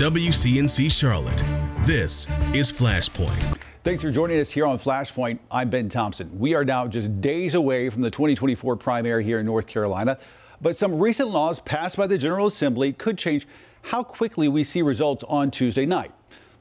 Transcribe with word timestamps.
WCNC 0.00 0.90
Charlotte. 0.90 1.36
This 1.84 2.26
is 2.54 2.72
Flashpoint. 2.72 3.58
Thanks 3.84 4.02
for 4.02 4.10
joining 4.10 4.40
us 4.40 4.50
here 4.50 4.64
on 4.64 4.78
Flashpoint. 4.78 5.38
I'm 5.50 5.68
Ben 5.68 5.90
Thompson. 5.90 6.30
We 6.38 6.54
are 6.54 6.64
now 6.64 6.86
just 6.86 7.20
days 7.20 7.52
away 7.52 7.90
from 7.90 8.00
the 8.00 8.10
2024 8.10 8.76
primary 8.76 9.22
here 9.22 9.40
in 9.40 9.44
North 9.44 9.66
Carolina, 9.66 10.16
but 10.62 10.74
some 10.74 10.98
recent 10.98 11.28
laws 11.28 11.60
passed 11.60 11.98
by 11.98 12.06
the 12.06 12.16
General 12.16 12.46
Assembly 12.46 12.94
could 12.94 13.18
change 13.18 13.46
how 13.82 14.02
quickly 14.02 14.48
we 14.48 14.64
see 14.64 14.80
results 14.80 15.22
on 15.28 15.50
Tuesday 15.50 15.84
night. 15.84 16.12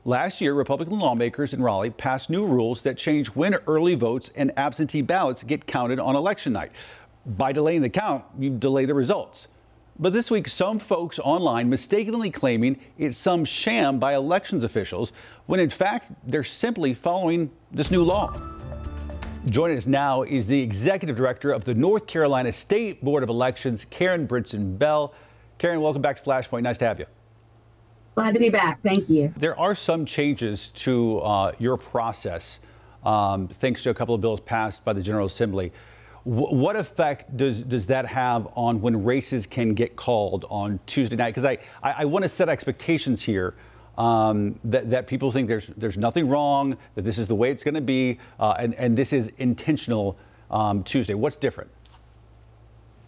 Last 0.04 0.42
year, 0.42 0.54
Republican 0.54 1.00
lawmakers 1.00 1.54
in 1.54 1.62
Raleigh 1.62 1.92
passed 1.92 2.30
new 2.30 2.46
rules 2.46 2.82
that 2.82 2.98
change 2.98 3.28
when 3.28 3.54
early 3.68 3.96
votes 3.96 4.32
and 4.36 4.52
absentee 4.58 5.02
ballots 5.02 5.44
get 5.44 5.66
counted 5.66 5.98
on 5.98 6.18
election 6.18 6.52
night. 6.52 6.74
By 7.26 7.54
delaying 7.54 7.84
the 7.84 7.90
count, 7.90 8.26
you 8.38 8.50
delay 8.50 8.84
the 8.84 8.94
results. 8.94 9.48
But 10.02 10.14
this 10.14 10.32
week, 10.32 10.48
some 10.48 10.80
folks 10.80 11.20
online 11.20 11.70
mistakenly 11.70 12.32
claiming 12.32 12.80
it's 12.98 13.18
some 13.18 13.44
sham 13.44 14.00
by 14.00 14.16
elections 14.16 14.64
officials, 14.64 15.12
when 15.48 15.60
in 15.60 15.70
fact, 15.70 16.14
they're 16.26 16.42
simply 16.42 16.94
following 16.94 17.52
this 17.74 17.92
new 17.92 18.02
law. 18.02 18.34
Joining 19.48 19.78
us 19.78 19.88
now 19.88 20.22
is 20.22 20.48
the 20.48 20.62
executive 20.62 21.18
director 21.18 21.52
of 21.52 21.66
the 21.66 21.76
North 21.76 22.08
Carolina 22.08 22.54
State 22.54 23.04
Board 23.04 23.24
of 23.24 23.30
Elections, 23.30 23.86
Karen 23.90 24.26
Brinson 24.26 24.78
Bell. 24.78 25.14
Karen, 25.58 25.82
welcome 25.82 26.02
back 26.02 26.16
to 26.16 26.24
Flashpoint. 26.24 26.62
Nice 26.62 26.78
to 26.78 26.86
have 26.86 27.00
you. 27.00 27.06
Glad 28.16 28.34
to 28.36 28.40
be 28.40 28.50
back. 28.50 28.82
Thank 28.82 29.10
you. 29.10 29.34
There 29.36 29.60
are 29.60 29.76
some 29.76 30.06
changes 30.06 30.70
to 30.76 31.20
uh, 31.20 31.52
your 31.60 31.76
process, 31.76 32.62
um, 33.04 33.50
thanks 33.50 33.84
to 33.84 33.90
a 33.90 33.94
couple 33.94 34.16
of 34.16 34.22
bills 34.22 34.40
passed 34.40 34.86
by 34.86 34.94
the 34.94 35.02
General 35.02 35.26
Assembly 35.26 35.74
what 36.24 36.76
effect 36.76 37.36
does 37.38 37.62
does 37.64 37.86
that 37.88 38.06
have 38.06 38.48
on 38.56 38.82
when 38.82 39.04
races 39.04 39.46
can 39.46 39.74
get 39.74 39.96
called 39.96 40.46
on 40.50 40.80
Tuesday 40.86 41.16
night? 41.16 41.30
Because 41.30 41.46
I, 41.46 41.58
I, 41.82 41.92
I 42.00 42.06
want 42.06 42.24
to 42.24 42.30
set 42.30 42.50
expectations 42.50 43.22
here 43.24 43.56
um, 43.98 44.60
that, 44.64 44.90
that 44.90 45.08
people 45.08 45.32
think 45.32 45.48
there's 45.48 45.68
there's 45.68 45.98
nothing 45.98 46.28
wrong, 46.28 46.78
that 46.96 47.04
this 47.04 47.18
is 47.18 47.28
the 47.28 47.36
way 47.36 47.52
it's 47.52 47.64
going 47.64 47.76
to 47.76 47.82
be, 47.82 48.20
uh, 48.40 48.56
and, 48.60 48.74
and 48.76 48.98
this 48.98 49.14
is 49.14 49.32
intentional 49.38 50.18
um, 50.52 50.84
Tuesday. 50.84 51.14
What's 51.14 51.38
different? 51.38 51.70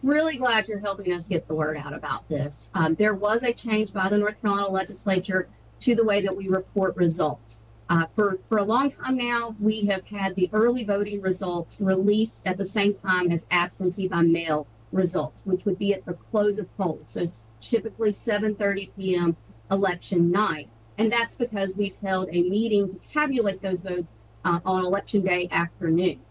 Really 0.03 0.37
glad 0.37 0.67
you're 0.67 0.79
helping 0.79 1.13
us 1.13 1.27
get 1.27 1.47
the 1.47 1.53
word 1.53 1.77
out 1.77 1.93
about 1.93 2.27
this. 2.27 2.71
Um, 2.73 2.95
there 2.95 3.13
was 3.13 3.43
a 3.43 3.53
change 3.53 3.93
by 3.93 4.09
the 4.09 4.17
North 4.17 4.41
Carolina 4.41 4.69
legislature 4.69 5.47
to 5.81 5.95
the 5.95 6.03
way 6.03 6.21
that 6.21 6.35
we 6.35 6.47
report 6.47 6.95
results. 6.95 7.59
Uh, 7.91 8.05
for, 8.15 8.39
for 8.47 8.57
a 8.57 8.63
long 8.63 8.89
time 8.89 9.17
now, 9.17 9.53
we 9.59 9.85
have 9.85 10.05
had 10.05 10.33
the 10.35 10.49
early 10.53 10.85
voting 10.85 11.19
results 11.19 11.75
released 11.81 12.47
at 12.47 12.57
the 12.57 12.65
same 12.65 12.93
time 12.93 13.29
as 13.33 13.45
absentee 13.51 14.07
by 14.07 14.21
mail 14.21 14.65
results, 14.93 15.41
which 15.43 15.65
would 15.65 15.77
be 15.77 15.93
at 15.93 16.05
the 16.05 16.13
close 16.13 16.57
of 16.57 16.77
polls. 16.77 17.09
So 17.09 17.27
typically 17.59 18.13
7:30 18.13 18.91
p.m. 18.95 19.35
election 19.69 20.31
night, 20.31 20.69
and 20.97 21.11
that's 21.11 21.35
because 21.35 21.75
we've 21.75 21.97
held 22.01 22.29
a 22.31 22.43
meeting 22.43 22.89
to 22.89 23.09
tabulate 23.09 23.61
those 23.61 23.81
votes 23.81 24.13
uh, 24.45 24.61
on 24.63 24.85
election 24.85 25.23
day 25.23 25.49
afternoon. 25.51 26.21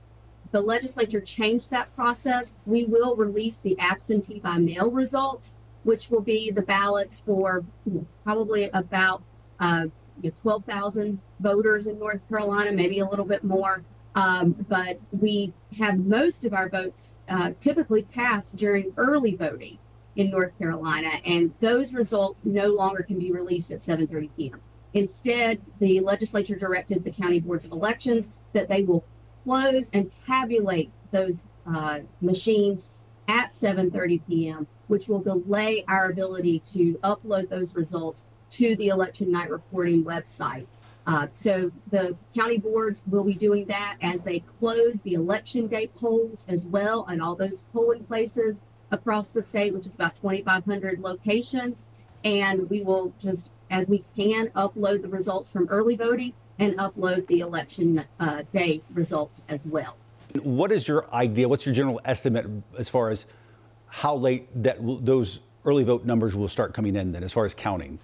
The 0.52 0.62
legislature 0.62 1.20
changed 1.20 1.70
that 1.72 1.94
process. 1.94 2.56
We 2.64 2.86
will 2.86 3.16
release 3.16 3.58
the 3.58 3.78
absentee 3.78 4.40
by 4.40 4.56
mail 4.56 4.90
results, 4.90 5.56
which 5.82 6.08
will 6.08 6.22
be 6.22 6.50
the 6.50 6.62
ballots 6.62 7.20
for 7.20 7.66
probably 8.24 8.70
about 8.72 9.22
uh, 9.60 9.88
you 10.22 10.30
know, 10.30 10.36
12,000 10.42 11.20
voters 11.40 11.86
in 11.86 11.98
North 11.98 12.20
Carolina, 12.28 12.72
maybe 12.72 12.98
a 13.00 13.06
little 13.06 13.24
bit 13.24 13.44
more. 13.44 13.82
Um, 14.14 14.66
but 14.68 14.98
we 15.12 15.52
have 15.78 15.98
most 15.98 16.44
of 16.44 16.52
our 16.52 16.68
votes 16.68 17.18
uh, 17.28 17.52
typically 17.60 18.02
cast 18.02 18.56
during 18.56 18.92
early 18.96 19.36
voting 19.36 19.78
in 20.16 20.30
North 20.30 20.58
Carolina, 20.58 21.10
and 21.24 21.54
those 21.60 21.94
results 21.94 22.44
no 22.44 22.68
longer 22.68 23.02
can 23.02 23.18
be 23.18 23.30
released 23.30 23.70
at 23.70 23.78
7:30 23.78 24.30
p.m. 24.36 24.60
Instead, 24.92 25.60
the 25.78 26.00
legislature 26.00 26.56
directed 26.56 27.04
the 27.04 27.12
county 27.12 27.38
boards 27.38 27.64
of 27.64 27.70
elections 27.70 28.32
that 28.52 28.68
they 28.68 28.82
will 28.82 29.04
close 29.44 29.88
and 29.92 30.10
tabulate 30.26 30.90
those 31.12 31.46
uh, 31.66 32.00
machines 32.20 32.88
at 33.28 33.52
7:30 33.52 34.20
p.m., 34.28 34.66
which 34.88 35.08
will 35.08 35.20
delay 35.20 35.84
our 35.86 36.10
ability 36.10 36.58
to 36.58 36.94
upload 37.04 37.48
those 37.48 37.76
results 37.76 38.26
to 38.50 38.76
the 38.76 38.88
election 38.88 39.30
night 39.30 39.50
reporting 39.50 40.04
website. 40.04 40.66
Uh, 41.06 41.26
so 41.32 41.72
the 41.90 42.16
county 42.34 42.58
boards 42.58 43.02
will 43.06 43.24
be 43.24 43.34
doing 43.34 43.66
that 43.66 43.96
as 44.02 44.22
they 44.22 44.40
close 44.60 45.00
the 45.02 45.14
election 45.14 45.66
day 45.66 45.88
polls 45.88 46.44
as 46.46 46.66
well 46.66 47.06
and 47.08 47.22
all 47.22 47.34
those 47.34 47.62
polling 47.72 48.04
places 48.04 48.62
across 48.90 49.32
the 49.32 49.42
state, 49.42 49.72
which 49.72 49.86
is 49.86 49.94
about 49.94 50.14
2,500 50.16 51.00
locations. 51.00 51.86
And 52.22 52.68
we 52.68 52.82
will 52.82 53.14
just, 53.18 53.50
as 53.70 53.88
we 53.88 54.04
can, 54.14 54.48
upload 54.48 55.02
the 55.02 55.08
results 55.08 55.50
from 55.50 55.68
early 55.68 55.96
voting 55.96 56.34
and 56.58 56.76
upload 56.76 57.26
the 57.26 57.40
election 57.40 58.04
uh, 58.18 58.42
day 58.52 58.82
results 58.92 59.44
as 59.48 59.64
well. 59.64 59.96
What 60.42 60.70
is 60.70 60.86
your 60.86 61.12
idea? 61.14 61.48
What's 61.48 61.64
your 61.64 61.74
general 61.74 62.00
estimate 62.04 62.46
as 62.78 62.88
far 62.88 63.10
as 63.10 63.26
how 63.86 64.14
late 64.14 64.48
that 64.62 64.76
those 65.04 65.40
early 65.64 65.82
vote 65.82 66.04
numbers 66.04 66.36
will 66.36 66.48
start 66.48 66.74
coming 66.74 66.94
in 66.94 67.10
then, 67.10 67.24
as 67.24 67.32
far 67.32 67.46
as 67.46 67.54
counting? 67.54 67.98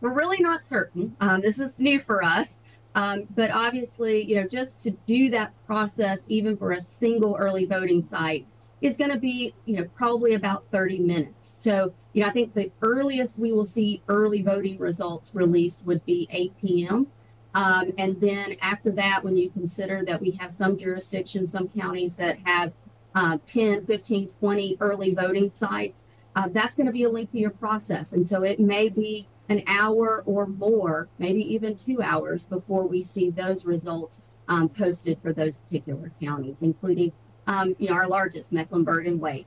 We're 0.00 0.12
really 0.12 0.40
not 0.40 0.62
certain. 0.62 1.16
Um, 1.20 1.40
this 1.40 1.58
is 1.58 1.80
new 1.80 2.00
for 2.00 2.22
us. 2.22 2.62
Um, 2.94 3.28
but 3.34 3.50
obviously, 3.50 4.24
you 4.24 4.36
know, 4.36 4.48
just 4.48 4.82
to 4.82 4.90
do 5.06 5.30
that 5.30 5.52
process, 5.66 6.26
even 6.28 6.56
for 6.56 6.72
a 6.72 6.80
single 6.80 7.36
early 7.38 7.64
voting 7.64 8.02
site, 8.02 8.46
is 8.80 8.96
going 8.96 9.10
to 9.10 9.18
be, 9.18 9.54
you 9.66 9.76
know, 9.76 9.84
probably 9.94 10.34
about 10.34 10.64
30 10.70 11.00
minutes. 11.00 11.46
So, 11.46 11.92
you 12.12 12.22
know, 12.22 12.28
I 12.28 12.32
think 12.32 12.54
the 12.54 12.70
earliest 12.82 13.38
we 13.38 13.52
will 13.52 13.66
see 13.66 14.02
early 14.08 14.42
voting 14.42 14.78
results 14.78 15.34
released 15.34 15.84
would 15.86 16.04
be 16.06 16.28
8 16.30 16.52
p.m. 16.60 17.06
Um, 17.54 17.92
and 17.98 18.20
then 18.20 18.56
after 18.60 18.90
that, 18.92 19.24
when 19.24 19.36
you 19.36 19.50
consider 19.50 20.04
that 20.04 20.20
we 20.20 20.32
have 20.32 20.52
some 20.52 20.76
jurisdictions, 20.76 21.52
some 21.52 21.68
counties 21.68 22.16
that 22.16 22.38
have 22.44 22.72
uh, 23.14 23.38
10, 23.46 23.86
15, 23.86 24.30
20 24.40 24.76
early 24.80 25.14
voting 25.14 25.50
sites, 25.50 26.08
uh, 26.36 26.48
that's 26.48 26.76
going 26.76 26.86
to 26.86 26.92
be 26.92 27.02
a 27.02 27.10
lengthier 27.10 27.50
process. 27.50 28.12
And 28.12 28.26
so 28.26 28.42
it 28.42 28.60
may 28.60 28.88
be 28.88 29.26
an 29.48 29.62
hour 29.66 30.22
or 30.26 30.46
more, 30.46 31.08
maybe 31.18 31.40
even 31.40 31.76
two 31.76 32.02
hours 32.02 32.44
before 32.44 32.86
we 32.86 33.02
see 33.02 33.30
those 33.30 33.64
results 33.64 34.22
um, 34.48 34.68
posted 34.68 35.18
for 35.22 35.32
those 35.32 35.58
particular 35.58 36.12
counties, 36.20 36.62
including 36.62 37.12
um, 37.46 37.74
you 37.78 37.88
know 37.88 37.94
our 37.94 38.06
largest, 38.06 38.52
Mecklenburg 38.52 39.06
and 39.06 39.20
Wake. 39.20 39.46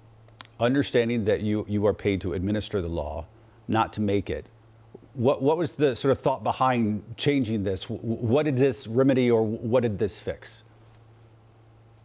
Understanding 0.59 1.23
that 1.25 1.41
you 1.41 1.66
you 1.67 1.85
are 1.85 1.94
paid 1.94 2.22
to 2.22 2.34
administer 2.34 2.81
the 2.81 2.88
law, 2.88 3.25
not 3.67 3.94
to 3.94 4.01
make 4.01 4.29
it. 4.29 4.47
What 5.13 5.41
what 5.41 5.57
was 5.57 5.73
the 5.73 5.95
sort 5.95 6.12
of 6.12 6.19
thought 6.19 6.44
behind 6.44 7.03
changing 7.18 7.63
this? 7.63 7.83
What 7.89 8.44
did 8.44 8.57
this 8.57 8.88
remedy 8.88 9.29
or 9.29 9.44
what 9.44 9.81
did 9.81 10.00
this 10.00 10.19
fix? 10.19 10.63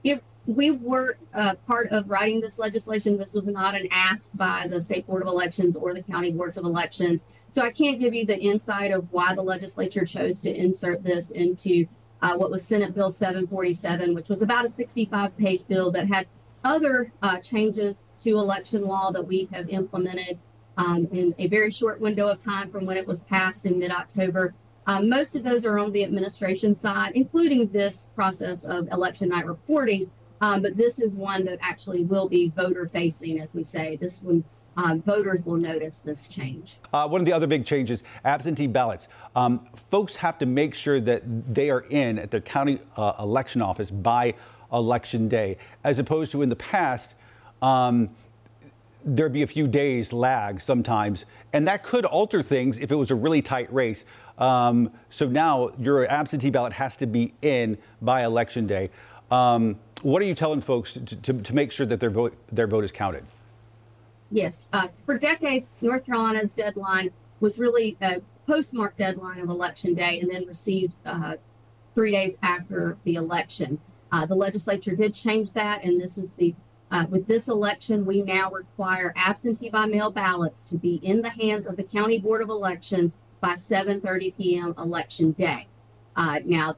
If 0.05 0.21
we 0.47 0.71
were 0.71 1.19
uh, 1.35 1.55
part 1.67 1.91
of 1.91 2.09
writing 2.09 2.41
this 2.41 2.59
legislation. 2.59 3.19
This 3.19 3.35
was 3.35 3.49
not 3.49 3.75
an 3.75 3.89
ask 3.91 4.31
by 4.35 4.69
the 4.69 4.81
State 4.81 5.07
Board 5.07 5.23
of 5.23 5.29
Elections 5.29 5.77
or 5.77 5.93
the 5.93 6.03
county 6.03 6.33
boards 6.33 6.57
of 6.57 6.65
elections. 6.65 7.27
So 7.57 7.63
I 7.63 7.71
can't 7.71 7.99
give 7.99 8.13
you 8.13 8.27
the 8.27 8.39
insight 8.39 8.91
of 8.91 9.11
why 9.13 9.35
the 9.35 9.41
legislature 9.41 10.05
chose 10.05 10.43
to 10.43 10.55
insert 10.55 11.03
this 11.03 11.31
into 11.31 11.87
uh, 12.21 12.37
what 12.37 12.51
was 12.51 12.63
Senate 12.63 12.95
Bill 12.95 13.11
747, 13.11 14.15
which 14.15 14.29
was 14.29 14.43
about 14.43 14.67
a 14.67 14.69
65 14.69 15.35
page 15.39 15.67
bill 15.67 15.91
that 15.93 16.07
had 16.07 16.27
other 16.65 17.15
uh, 17.23 17.39
changes 17.39 18.11
to 18.25 18.33
election 18.33 18.83
law 18.83 19.11
that 19.11 19.27
we 19.27 19.49
have 19.55 19.71
implemented 19.71 20.39
um, 20.77 21.09
in 21.13 21.35
a 21.39 21.49
very 21.49 21.71
short 21.71 21.99
window 21.99 22.29
of 22.29 22.39
time 22.39 22.71
from 22.71 22.85
when 22.85 22.99
it 22.99 23.07
was 23.07 23.21
passed 23.21 23.65
in 23.65 23.79
mid 23.79 23.91
October. 23.91 24.53
Um, 24.87 25.09
most 25.09 25.35
of 25.35 25.43
those 25.43 25.65
are 25.65 25.79
on 25.79 25.93
the 25.93 26.05
administration 26.05 26.77
side, 26.77 27.13
including 27.15 27.69
this 27.69 28.11
process 28.15 28.67
of 28.67 28.87
election 28.93 29.31
night 29.31 29.47
reporting. 29.47 30.11
Um, 30.43 30.61
but 30.61 30.77
this 30.77 30.99
is 30.99 31.15
one 31.15 31.47
that 31.47 31.57
actually 31.63 32.05
will 32.05 32.29
be 32.29 32.51
voter 32.51 32.87
facing, 32.87 33.41
as 33.41 33.49
we 33.55 33.65
say. 33.65 33.97
This 33.97 34.21
one 34.21 34.45
um, 34.77 35.03
voters 35.03 35.45
will 35.45 35.57
notice 35.57 35.99
this 35.99 36.29
change. 36.29 36.77
Uh, 36.93 37.09
one 37.09 37.21
of 37.21 37.25
the 37.25 37.33
other 37.33 37.47
big 37.47 37.65
changes 37.65 38.03
absentee 38.25 38.67
ballots. 38.67 39.09
Um, 39.35 39.67
folks 39.91 40.15
have 40.17 40.39
to 40.39 40.47
make 40.47 40.75
sure 40.75 41.01
that 41.01 41.23
they 41.55 41.71
are 41.71 41.85
in 41.91 42.19
at 42.19 42.31
their 42.31 42.41
county 42.41 42.79
uh, 42.97 43.15
election 43.21 43.63
office 43.63 43.91
by 43.91 44.35
election 44.73 45.29
day, 45.29 45.57
as 45.85 45.99
opposed 45.99 46.31
to 46.33 46.43
in 46.43 46.49
the 46.49 46.57
past. 46.57 47.15
Um, 47.63 48.11
there'd 49.05 49.33
be 49.33 49.43
a 49.43 49.47
few 49.47 49.67
days 49.67 50.13
lag 50.13 50.61
sometimes, 50.61 51.27
and 51.53 51.67
that 51.69 51.83
could 51.83 52.05
alter 52.05 52.43
things 52.43 52.79
if 52.79 52.91
it 52.91 52.97
was 52.97 53.11
a 53.11 53.15
really 53.15 53.41
tight 53.41 53.73
race. 53.73 54.05
Um, 54.39 54.91
so 55.09 55.27
now 55.27 55.71
your 55.79 56.07
absentee 56.11 56.51
ballot 56.51 56.73
has 56.75 56.97
to 56.99 57.07
be 57.07 57.33
in 57.43 57.79
by 58.03 58.25
election 58.25 58.67
day. 58.67 58.91
Um, 59.31 59.79
what 60.03 60.21
are 60.21 60.27
you 60.27 60.35
telling 60.35 60.61
folks 60.61 60.93
to, 60.93 61.17
to, 61.17 61.33
to 61.33 61.55
make 61.55 61.73
sure 61.73 61.87
that 61.87 62.01
their 62.01 62.11
vote, 62.11 62.37
their 62.53 62.67
vote 62.67 62.85
is 62.85 62.93
counted? 62.93 63.25
Yes. 64.31 64.69
Uh, 64.73 64.89
for 65.05 65.19
decades, 65.19 65.77
North 65.81 66.05
Carolina's 66.07 66.55
deadline 66.55 67.11
was 67.41 67.59
really 67.59 67.97
a 68.01 68.23
postmark 68.47 68.97
deadline 68.97 69.41
of 69.41 69.49
election 69.49 69.95
day 69.95 70.21
and 70.21 70.31
then 70.31 70.47
received 70.47 70.95
uh, 71.05 71.37
three 71.95 72.13
days 72.13 72.39
after 72.43 72.97
the 73.05 73.15
election. 73.15 73.79
Uh, 74.13 74.27
the 74.27 74.35
legislature 74.35 74.95
did 74.95 75.15
change 75.15 75.53
that, 75.53 75.85
and 75.85 76.01
this 76.01 76.19
is 76.19 76.33
the 76.33 76.55
Uh, 76.89 77.05
with 77.11 77.27
this 77.27 77.49
election, 77.49 78.07
we 78.07 78.23
now 78.23 78.49
require 78.49 79.13
absentee 79.17 79.69
by 79.69 79.87
mail 79.87 80.09
ballots 80.13 80.63
to 80.63 80.77
be 80.77 81.01
in 81.03 81.21
the 81.21 81.31
hands 81.31 81.67
of 81.67 81.77
the 81.77 81.83
County 81.83 82.17
Board 82.17 82.41
of 82.41 82.49
Elections 82.49 83.19
by 83.41 83.55
7:30 83.55 84.37
p.m. 84.37 84.73
election 84.79 85.33
day. 85.33 85.67
Uh, 86.15 86.39
now, 86.45 86.77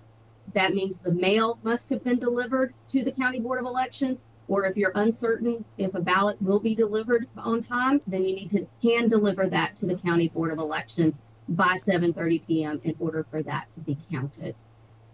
that 0.55 0.73
means 0.73 1.01
the 1.01 1.12
mail 1.12 1.59
must 1.62 1.91
have 1.91 2.03
been 2.03 2.19
delivered 2.19 2.73
to 2.89 3.05
the 3.05 3.12
County 3.12 3.39
Board 3.39 3.61
of 3.61 3.67
Elections, 3.67 4.25
or 4.49 4.65
if 4.65 4.77
you're 4.77 4.93
uncertain 4.95 5.65
if 5.77 5.95
a 5.95 6.00
ballot 6.00 6.41
will 6.41 6.59
be 6.59 6.75
delivered 6.75 7.29
on 7.37 7.61
time, 7.61 8.00
then 8.06 8.25
you 8.25 8.35
need 8.35 8.50
to 8.50 8.67
hand 8.83 9.11
deliver 9.11 9.47
that 9.49 9.77
to 9.77 9.87
the 9.87 9.95
County 9.97 10.29
Board 10.29 10.50
of 10.50 10.59
Elections 10.59 11.23
by 11.49 11.77
7:30 11.77 12.47
p.m. 12.47 12.81
in 12.85 12.95
order 12.99 13.25
for 13.25 13.43
that 13.43 13.71
to 13.73 13.81
be 13.81 13.97
counted. 14.11 14.55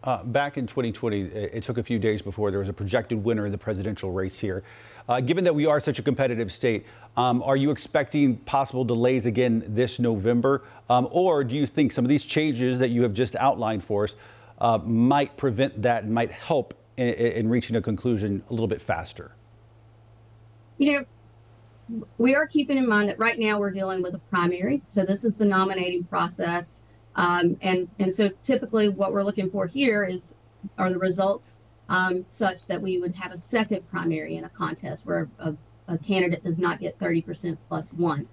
Uh, 0.03 0.23
back 0.23 0.59
in 0.59 0.67
2020, 0.67 1.23
it 1.23 1.63
took 1.63 1.79
a 1.79 1.83
few 1.83 1.99
days 1.99 2.21
before 2.21 2.51
there 2.51 2.61
was 2.61 2.69
a 2.69 2.73
projected 2.75 3.25
winner 3.25 3.47
in 3.47 3.53
the 3.53 3.59
presidential 3.59 4.13
race 4.13 4.39
here. 4.39 4.63
Uh, 5.09 5.19
given 5.19 5.43
that 5.45 5.55
we 5.55 5.65
are 5.65 5.81
such 5.81 5.99
a 5.99 6.03
competitive 6.03 6.53
state, 6.53 6.85
um, 7.17 7.43
are 7.43 7.57
you 7.57 7.71
expecting 7.71 8.37
possible 8.39 8.85
delays 8.85 9.25
again 9.25 9.65
this 9.67 9.99
November? 9.99 10.63
Um, 10.91 11.09
or 11.11 11.43
do 11.43 11.55
you 11.55 11.67
think 11.67 11.91
some 11.91 12.05
of 12.05 12.11
these 12.11 12.25
changes 12.25 12.79
that 12.81 12.89
you 12.89 13.03
have 13.03 13.15
just 13.15 13.35
outlined 13.37 13.83
for 13.83 14.05
us 14.05 14.15
uh, 14.59 14.79
might 14.85 15.39
prevent 15.39 15.81
that 15.81 16.05
and 16.05 16.13
might 16.13 16.31
help 16.31 16.75
in, 16.97 17.09
in 17.09 17.49
reaching 17.49 17.77
a 17.77 17.83
conclusion 17.83 18.43
a 18.49 18.53
little 18.53 18.69
bit 18.69 18.83
faster? 18.83 19.37
You 20.79 20.93
know, 20.93 21.05
we 22.19 22.35
are 22.35 22.47
keeping 22.47 22.79
in 22.79 22.89
mind 22.89 23.09
that 23.09 23.19
right 23.19 23.39
now 23.39 23.59
we're 23.59 23.71
dealing 23.71 24.03
with 24.03 24.15
a 24.15 24.19
primary. 24.19 24.83
So 24.87 25.05
this 25.05 25.25
is 25.25 25.37
the 25.37 25.45
nominating 25.45 26.05
process. 26.05 26.85
Um, 27.17 27.57
and, 27.61 27.89
and 27.99 28.15
so 28.15 28.31
typically 28.43 28.89
what 28.89 29.13
we're 29.13 29.23
looking 29.23 29.51
for 29.51 29.67
here 29.67 30.05
is 30.05 30.35
are 30.79 30.91
the 30.91 30.99
results 30.99 31.61
um, 31.89 32.25
such 32.29 32.67
that 32.67 32.81
we 32.81 32.99
would 32.99 33.15
have 33.17 33.33
a 33.33 33.37
second 33.37 33.89
primary 33.91 34.37
in 34.37 34.45
a 34.45 34.49
contest 34.49 35.07
where 35.07 35.29
a, 35.39 35.55
a 35.87 35.99
candidate 35.99 36.43
does 36.43 36.59
not 36.59 36.81
get 36.81 36.99
30% 36.99 37.59
plus 37.69 37.93
one. 37.93 38.29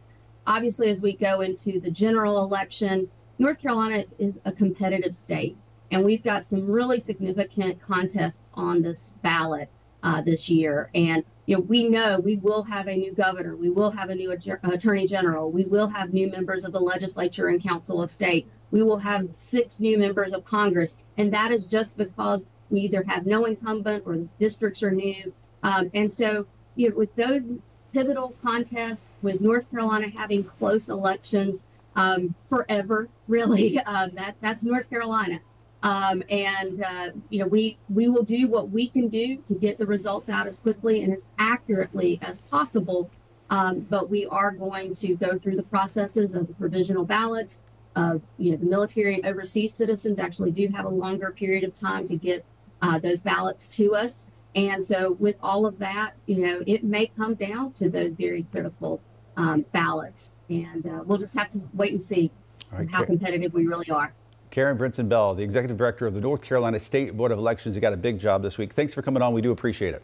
Obviously, 0.48 0.90
as 0.90 1.02
we 1.02 1.16
go 1.16 1.42
into 1.42 1.80
the 1.80 1.92
general 1.92 2.44
election, 2.44 3.10
North 3.38 3.62
Carolina 3.62 4.06
is 4.18 4.42
a 4.46 4.52
competitive 4.52 5.16
state, 5.16 5.58
and 5.92 6.04
we've 6.06 6.24
got 6.24 6.44
some 6.44 6.70
really 6.70 7.00
significant 7.00 7.82
contests 7.82 8.52
on 8.56 8.82
this 8.82 9.16
ballot 9.22 9.70
uh, 10.04 10.22
this 10.22 10.50
year. 10.50 10.90
And 10.96 11.24
you 11.46 11.58
know, 11.58 11.62
we 11.62 11.88
know 11.88 12.20
we 12.20 12.38
will 12.38 12.64
have 12.64 12.88
a 12.88 12.96
new 12.96 13.14
governor, 13.14 13.56
we 13.56 13.70
will 13.70 13.92
have 13.92 14.10
a 14.10 14.16
new 14.16 14.32
attorney 14.32 15.06
general, 15.06 15.52
we 15.52 15.66
will 15.66 15.90
have 15.90 16.14
new 16.14 16.30
members 16.30 16.64
of 16.64 16.72
the 16.72 16.80
legislature 16.80 17.48
and 17.48 17.62
council 17.62 18.02
of 18.02 18.10
state, 18.10 18.48
we 18.72 18.82
will 18.82 19.00
have 19.00 19.36
six 19.36 19.80
new 19.80 19.98
members 19.98 20.34
of 20.34 20.46
Congress, 20.46 20.98
and 21.18 21.34
that 21.34 21.52
is 21.52 21.68
just 21.68 21.98
because 21.98 22.48
we 22.70 22.82
either 22.82 23.04
have 23.04 23.26
no 23.26 23.46
incumbent 23.46 24.04
or 24.06 24.18
the 24.18 24.30
districts 24.40 24.82
are 24.82 24.92
new. 24.92 25.34
Um, 25.62 25.92
and 25.94 26.12
so, 26.12 26.48
you 26.76 26.90
know, 26.90 26.96
with 26.96 27.14
those 27.16 27.44
pivotal 27.92 28.34
contests, 28.42 29.14
with 29.22 29.42
North 29.42 29.70
Carolina 29.70 30.08
having 30.10 30.44
close 30.44 30.88
elections 30.88 31.68
um, 31.96 32.36
forever, 32.48 33.10
really, 33.28 33.78
uh, 33.80 34.08
that 34.14 34.36
that's 34.40 34.64
North 34.64 34.90
Carolina. 34.90 35.42
Um, 35.84 36.24
and 36.30 36.84
uh, 36.84 37.10
you 37.30 37.40
know, 37.40 37.48
we 37.48 37.78
we 37.90 38.08
will 38.08 38.24
do 38.24 38.48
what 38.48 38.70
we 38.70 38.88
can 38.88 39.08
do 39.08 39.38
to 39.48 39.56
get 39.56 39.78
the 39.80 39.86
results 39.86 40.30
out 40.30 40.46
as 40.46 40.58
quickly 40.58 41.04
and 41.04 41.12
as 41.12 41.28
accurately 41.40 42.20
as 42.22 42.42
possible. 42.42 43.10
Um, 43.50 43.82
but 43.90 44.10
we 44.10 44.26
are 44.28 44.52
going 44.52 44.94
to 44.96 45.16
go 45.16 45.38
through 45.38 45.58
the 45.58 45.64
processes 45.64 46.36
of 46.36 46.48
the 46.48 46.54
provisional 46.54 47.04
ballots. 47.04 47.60
Uh, 47.96 48.20
you 48.38 48.52
know, 48.52 48.58
the 48.58 48.66
military 48.66 49.16
and 49.16 49.26
overseas 49.26 49.74
citizens 49.74 50.20
actually 50.20 50.52
do 50.52 50.70
have 50.70 50.86
a 50.86 50.90
longer 50.90 51.32
period 51.32 51.64
of 51.64 51.74
time 51.74 52.08
to 52.08 52.16
get 52.16 52.46
uh, 52.82 52.98
those 53.00 53.22
ballots 53.22 53.76
to 53.76 53.96
us. 53.96 54.32
And 54.56 54.84
so, 54.84 55.14
with 55.20 55.36
all 55.42 55.66
of 55.66 55.80
that, 55.80 56.14
you 56.26 56.46
know, 56.46 56.62
it 56.68 56.84
may 56.84 57.08
come 57.08 57.36
down 57.36 57.74
to 57.74 57.90
those 57.90 58.16
very 58.16 58.44
critical 58.52 59.02
um, 59.38 59.66
ballots, 59.72 60.36
and 60.50 60.86
uh, 60.86 61.04
we'll 61.06 61.18
just 61.18 61.38
have 61.38 61.50
to 61.52 61.62
wait 61.74 61.92
and 61.92 62.02
see 62.02 62.32
right, 62.72 62.90
how 62.90 63.06
competitive 63.06 63.54
we 63.54 63.66
really 63.66 63.90
are. 63.90 64.14
Karen 64.52 64.78
Brinson 64.78 65.08
Bell, 65.08 65.34
the 65.34 65.44
executive 65.44 65.78
director 65.78 66.06
of 66.06 66.14
the 66.14 66.22
North 66.22 66.42
Carolina 66.42 66.80
State 66.80 67.16
Board 67.16 67.32
of 67.32 67.40
Elections, 67.40 67.74
you 67.74 67.82
got 67.82 67.94
a 67.94 67.98
big 67.98 68.20
job 68.20 68.44
this 68.44 68.58
week. 68.58 68.74
Thanks 68.74 68.94
for 68.94 69.02
coming 69.02 69.24
on. 69.24 69.34
We 69.34 69.42
do 69.42 69.52
appreciate 69.52 69.96
it. 69.96 70.04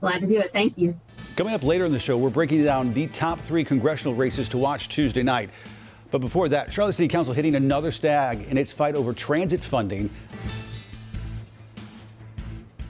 Glad 0.00 0.20
to 0.20 0.26
do 0.26 0.38
it. 0.38 0.52
Thank 0.52 0.76
you. 0.76 0.94
Coming 1.36 1.54
up 1.54 1.62
later 1.62 1.86
in 1.86 1.92
the 1.92 1.98
show, 1.98 2.18
we're 2.18 2.28
breaking 2.28 2.62
down 2.62 2.92
the 2.92 3.06
top 3.08 3.40
three 3.40 3.64
congressional 3.64 4.14
races 4.14 4.48
to 4.50 4.58
watch 4.58 4.90
Tuesday 4.90 5.22
night. 5.22 5.48
But 6.10 6.20
before 6.20 6.50
that, 6.50 6.70
Charlotte 6.70 6.92
City 6.92 7.08
Council 7.08 7.32
hitting 7.32 7.54
another 7.54 7.90
stag 7.90 8.46
in 8.48 8.58
its 8.58 8.72
fight 8.72 8.94
over 8.94 9.12
transit 9.12 9.64
funding 9.64 10.10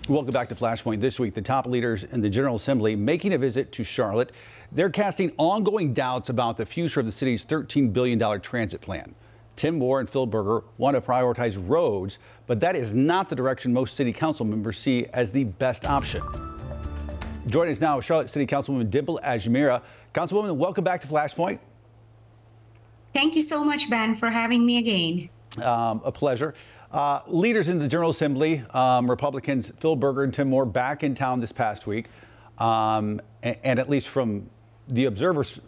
Welcome 0.08 0.32
back 0.32 0.48
to 0.50 0.54
Flashpoint. 0.54 1.00
This 1.00 1.18
week, 1.18 1.34
the 1.34 1.42
top 1.42 1.66
leaders 1.66 2.04
in 2.04 2.20
the 2.20 2.30
General 2.30 2.54
Assembly 2.54 2.94
making 2.94 3.32
a 3.32 3.38
visit 3.38 3.72
to 3.72 3.82
Charlotte. 3.82 4.30
They're 4.70 4.88
casting 4.88 5.32
ongoing 5.36 5.92
doubts 5.92 6.28
about 6.28 6.56
the 6.56 6.64
future 6.64 7.00
of 7.00 7.06
the 7.06 7.12
city's 7.12 7.44
$13 7.44 7.92
billion 7.92 8.40
transit 8.40 8.80
plan. 8.80 9.16
Tim 9.56 9.78
Moore 9.78 10.00
and 10.00 10.08
Phil 10.08 10.26
Berger 10.26 10.64
want 10.78 10.94
to 10.94 11.00
prioritize 11.00 11.56
roads, 11.66 12.18
but 12.46 12.60
that 12.60 12.76
is 12.76 12.92
not 12.92 13.28
the 13.28 13.34
direction 13.34 13.72
most 13.72 13.96
city 13.96 14.12
council 14.12 14.44
members 14.44 14.78
see 14.78 15.06
as 15.12 15.30
the 15.30 15.44
best 15.44 15.86
option. 15.86 16.22
Joining 17.46 17.72
us 17.72 17.80
now, 17.80 18.00
Charlotte 18.00 18.28
City 18.28 18.46
Councilwoman 18.46 18.90
Dimple 18.90 19.20
Ajmera. 19.24 19.80
Councilwoman, 20.14 20.56
welcome 20.56 20.82
back 20.82 21.00
to 21.00 21.06
Flashpoint. 21.08 21.58
Thank 23.14 23.34
you 23.34 23.40
so 23.40 23.64
much, 23.64 23.88
Ben, 23.88 24.14
for 24.14 24.30
having 24.30 24.66
me 24.66 24.78
again. 24.78 25.30
Um, 25.64 26.02
a 26.04 26.12
pleasure. 26.12 26.54
Uh, 26.90 27.20
leaders 27.26 27.68
in 27.68 27.78
the 27.78 27.88
General 27.88 28.10
Assembly, 28.10 28.64
um, 28.70 29.08
Republicans 29.08 29.72
Phil 29.78 29.96
Berger 29.96 30.24
and 30.24 30.34
Tim 30.34 30.50
Moore, 30.50 30.66
back 30.66 31.02
in 31.02 31.14
town 31.14 31.40
this 31.40 31.52
past 31.52 31.86
week. 31.86 32.08
Um, 32.58 33.20
and, 33.42 33.56
and, 33.62 33.78
at 33.78 33.88
least 33.88 34.08
from 34.08 34.48
the 34.88 35.04
observer's 35.04 35.60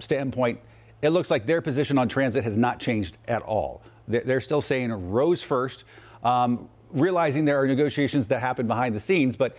standpoint, 0.00 0.60
it 1.06 1.10
looks 1.10 1.30
like 1.30 1.46
their 1.46 1.62
position 1.62 1.98
on 1.98 2.08
transit 2.08 2.42
has 2.44 2.58
not 2.58 2.80
changed 2.80 3.18
at 3.28 3.42
all. 3.42 3.82
They're, 4.08 4.40
still 4.40 4.60
saying 4.60 4.92
roads 5.10 5.42
first, 5.42 5.84
um, 6.22 6.68
realizing 6.90 7.44
there 7.44 7.60
are 7.60 7.66
negotiations 7.66 8.26
that 8.28 8.40
happen 8.40 8.66
behind 8.66 8.94
the 8.94 9.00
scenes, 9.00 9.36
but 9.36 9.56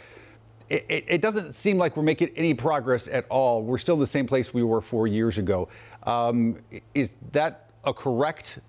it, 0.69 0.85
it, 0.89 1.05
it, 1.07 1.21
doesn't 1.21 1.53
seem 1.53 1.77
like 1.77 1.97
we're 1.97 2.03
making 2.03 2.29
any 2.35 2.53
progress 2.53 3.07
at 3.07 3.25
all. 3.29 3.61
We're 3.63 3.77
still 3.77 3.95
in 3.95 4.01
the 4.01 4.07
same 4.07 4.25
place 4.25 4.53
we 4.53 4.63
were 4.63 4.81
four 4.81 5.07
years 5.07 5.38
ago. 5.38 5.69
Um, 6.03 6.59
is 6.94 7.13
that 7.31 7.69
a 7.83 7.94
correct 7.94 8.59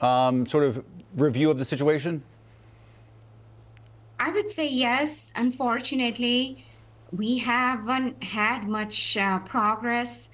um, 0.00 0.46
sort 0.46 0.64
of 0.64 0.84
review 1.16 1.50
of 1.50 1.58
the 1.58 1.64
situation? 1.64 2.22
I 4.18 4.30
would 4.30 4.48
say 4.48 4.66
yes. 4.68 5.32
Unfortunately, 5.36 6.64
we 7.12 7.38
haven't 7.38 8.22
had 8.22 8.66
much 8.68 9.16
uh, 9.16 9.38
progress. 9.40 10.30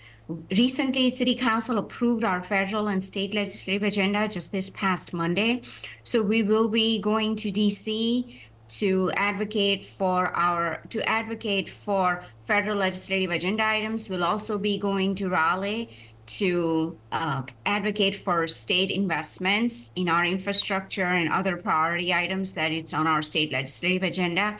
Recently, 0.50 1.10
City 1.10 1.34
Council 1.34 1.78
approved 1.78 2.24
our 2.24 2.42
federal 2.42 2.88
and 2.88 3.04
state 3.04 3.34
legislative 3.34 3.82
agenda 3.82 4.28
just 4.28 4.52
this 4.52 4.70
past 4.70 5.12
Monday. 5.12 5.62
So 6.04 6.22
we 6.22 6.42
will 6.42 6.68
be 6.68 7.00
going 7.00 7.36
to 7.36 7.52
DC 7.52 8.40
to 8.68 9.10
advocate 9.16 9.84
for 9.84 10.34
our 10.34 10.80
to 10.88 11.06
advocate 11.06 11.68
for 11.68 12.24
federal 12.40 12.78
legislative 12.78 13.30
agenda 13.30 13.64
items. 13.64 14.08
We'll 14.08 14.24
also 14.24 14.56
be 14.56 14.78
going 14.78 15.14
to 15.16 15.28
Raleigh 15.28 15.90
to 16.24 16.96
uh, 17.10 17.42
advocate 17.66 18.16
for 18.16 18.46
state 18.46 18.90
investments 18.90 19.90
in 19.96 20.08
our 20.08 20.24
infrastructure 20.24 21.04
and 21.04 21.30
other 21.30 21.56
priority 21.56 22.14
items 22.14 22.52
that 22.52 22.72
it's 22.72 22.94
on 22.94 23.06
our 23.06 23.20
state 23.20 23.52
legislative 23.52 24.02
agenda. 24.02 24.56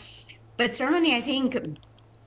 But 0.56 0.76
certainly, 0.76 1.14
I 1.14 1.20
think 1.22 1.56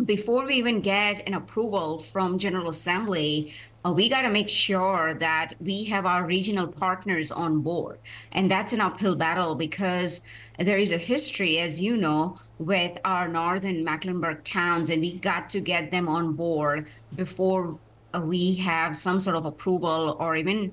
before 0.03 0.45
we 0.45 0.55
even 0.55 0.81
get 0.81 1.25
an 1.27 1.33
approval 1.33 1.99
from 1.99 2.37
General 2.37 2.69
Assembly, 2.69 3.53
uh, 3.85 3.91
we 3.91 4.09
got 4.09 4.23
to 4.23 4.29
make 4.29 4.49
sure 4.49 5.13
that 5.13 5.53
we 5.59 5.85
have 5.85 6.05
our 6.05 6.25
regional 6.25 6.67
partners 6.67 7.31
on 7.31 7.61
board. 7.61 7.99
And 8.31 8.51
that's 8.51 8.73
an 8.73 8.81
uphill 8.81 9.15
battle 9.15 9.55
because 9.55 10.21
there 10.59 10.77
is 10.77 10.91
a 10.91 10.97
history, 10.97 11.59
as 11.59 11.79
you 11.79 11.95
know, 11.95 12.39
with 12.57 12.97
our 13.05 13.27
northern 13.27 13.83
Mecklenburg 13.83 14.43
towns, 14.43 14.89
and 14.89 15.01
we 15.01 15.17
got 15.17 15.49
to 15.51 15.61
get 15.61 15.91
them 15.91 16.09
on 16.09 16.33
board 16.33 16.87
before 17.15 17.79
uh, 18.13 18.21
we 18.21 18.55
have 18.55 18.95
some 18.95 19.19
sort 19.19 19.35
of 19.35 19.45
approval 19.45 20.17
or 20.19 20.35
even 20.35 20.71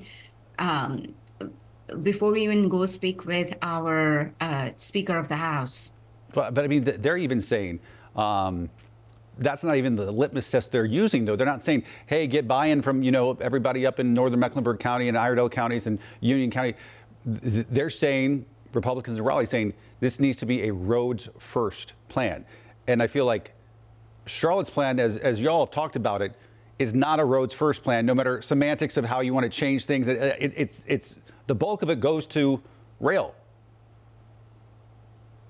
um, 0.58 1.14
before 2.02 2.32
we 2.32 2.44
even 2.44 2.68
go 2.68 2.86
speak 2.86 3.26
with 3.26 3.54
our 3.62 4.32
uh, 4.40 4.70
Speaker 4.76 5.16
of 5.16 5.28
the 5.28 5.36
House. 5.36 5.92
But, 6.32 6.54
but 6.54 6.64
I 6.64 6.68
mean, 6.68 6.84
they're 6.84 7.18
even 7.18 7.40
saying 7.40 7.80
um, 8.16 8.70
that's 9.38 9.64
not 9.64 9.76
even 9.76 9.96
the 9.96 10.10
litmus 10.10 10.50
test 10.50 10.70
they're 10.70 10.84
using, 10.84 11.24
though. 11.24 11.36
They're 11.36 11.46
not 11.46 11.64
saying, 11.64 11.84
hey, 12.06 12.26
get 12.26 12.46
buy 12.46 12.66
in 12.66 12.82
from, 12.82 13.02
you 13.02 13.10
know, 13.10 13.36
everybody 13.40 13.86
up 13.86 13.98
in 13.98 14.12
northern 14.14 14.40
Mecklenburg 14.40 14.78
County 14.78 15.08
and 15.08 15.16
Iredell 15.16 15.48
counties 15.48 15.86
and 15.86 15.98
Union 16.20 16.50
County. 16.50 16.74
They're 17.24 17.90
saying, 17.90 18.44
Republicans 18.72 19.18
in 19.18 19.24
Raleigh 19.24 19.46
saying, 19.46 19.74
this 20.00 20.18
needs 20.20 20.36
to 20.38 20.46
be 20.46 20.64
a 20.68 20.72
roads 20.72 21.28
first 21.38 21.94
plan. 22.08 22.44
And 22.86 23.02
I 23.02 23.06
feel 23.06 23.24
like 23.24 23.52
Charlotte's 24.26 24.70
plan, 24.70 24.98
as, 24.98 25.16
as 25.16 25.40
y'all 25.40 25.64
have 25.64 25.70
talked 25.70 25.96
about 25.96 26.22
it, 26.22 26.34
is 26.78 26.94
not 26.94 27.20
a 27.20 27.24
roads 27.24 27.54
first 27.54 27.82
plan, 27.82 28.04
no 28.04 28.14
matter 28.14 28.42
semantics 28.42 28.96
of 28.96 29.04
how 29.04 29.20
you 29.20 29.32
want 29.32 29.44
to 29.44 29.50
change 29.50 29.84
things. 29.84 30.08
It, 30.08 30.18
it, 30.40 30.52
it's, 30.56 30.84
it's 30.88 31.18
the 31.46 31.54
bulk 31.54 31.82
of 31.82 31.90
it 31.90 32.00
goes 32.00 32.26
to 32.28 32.60
rail. 33.00 33.34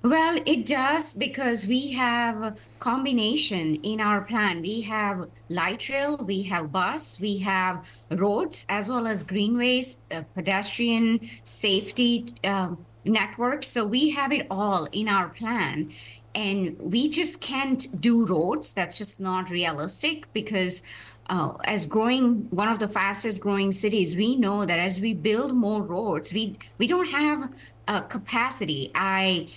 Well, 0.04 0.40
it 0.46 0.66
does 0.66 1.12
because 1.12 1.64
we 1.64 1.92
have 1.92 2.58
combination 2.80 3.76
in 3.84 4.00
our 4.00 4.22
plan. 4.22 4.60
We 4.60 4.80
have 4.80 5.28
light 5.48 5.88
rail, 5.88 6.16
we 6.16 6.42
have 6.44 6.72
bus, 6.72 7.20
we 7.20 7.38
have 7.38 7.84
roads 8.10 8.66
as 8.68 8.88
well 8.88 9.06
as 9.06 9.22
greenways, 9.22 9.98
uh, 10.10 10.22
pedestrian 10.34 11.30
safety 11.44 12.34
um, 12.42 12.84
networks. 13.04 13.68
So 13.68 13.86
we 13.86 14.10
have 14.10 14.32
it 14.32 14.48
all 14.50 14.88
in 14.90 15.06
our 15.06 15.28
plan. 15.28 15.92
And 16.34 16.76
we 16.80 17.08
just 17.08 17.40
can't 17.40 18.00
do 18.00 18.26
roads. 18.26 18.72
That's 18.72 18.98
just 18.98 19.20
not 19.20 19.50
realistic 19.50 20.32
because 20.32 20.82
uh, 21.28 21.52
as 21.64 21.86
growing 21.86 22.48
one 22.50 22.68
of 22.68 22.80
the 22.80 22.88
fastest 22.88 23.40
growing 23.40 23.70
cities, 23.70 24.16
we 24.16 24.34
know 24.34 24.66
that 24.66 24.80
as 24.80 25.00
we 25.00 25.14
build 25.14 25.54
more 25.54 25.82
roads, 25.82 26.32
we 26.32 26.58
we 26.78 26.88
don't 26.88 27.08
have 27.10 27.52
uh, 27.86 28.00
capacity. 28.00 28.90
I 28.94 29.48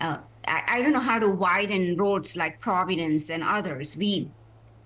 uh, 0.00 0.18
I, 0.46 0.62
I 0.66 0.82
don't 0.82 0.92
know 0.92 1.00
how 1.00 1.18
to 1.18 1.28
widen 1.28 1.96
roads 1.96 2.36
like 2.36 2.60
Providence 2.60 3.30
and 3.30 3.42
others. 3.42 3.96
We 3.96 4.30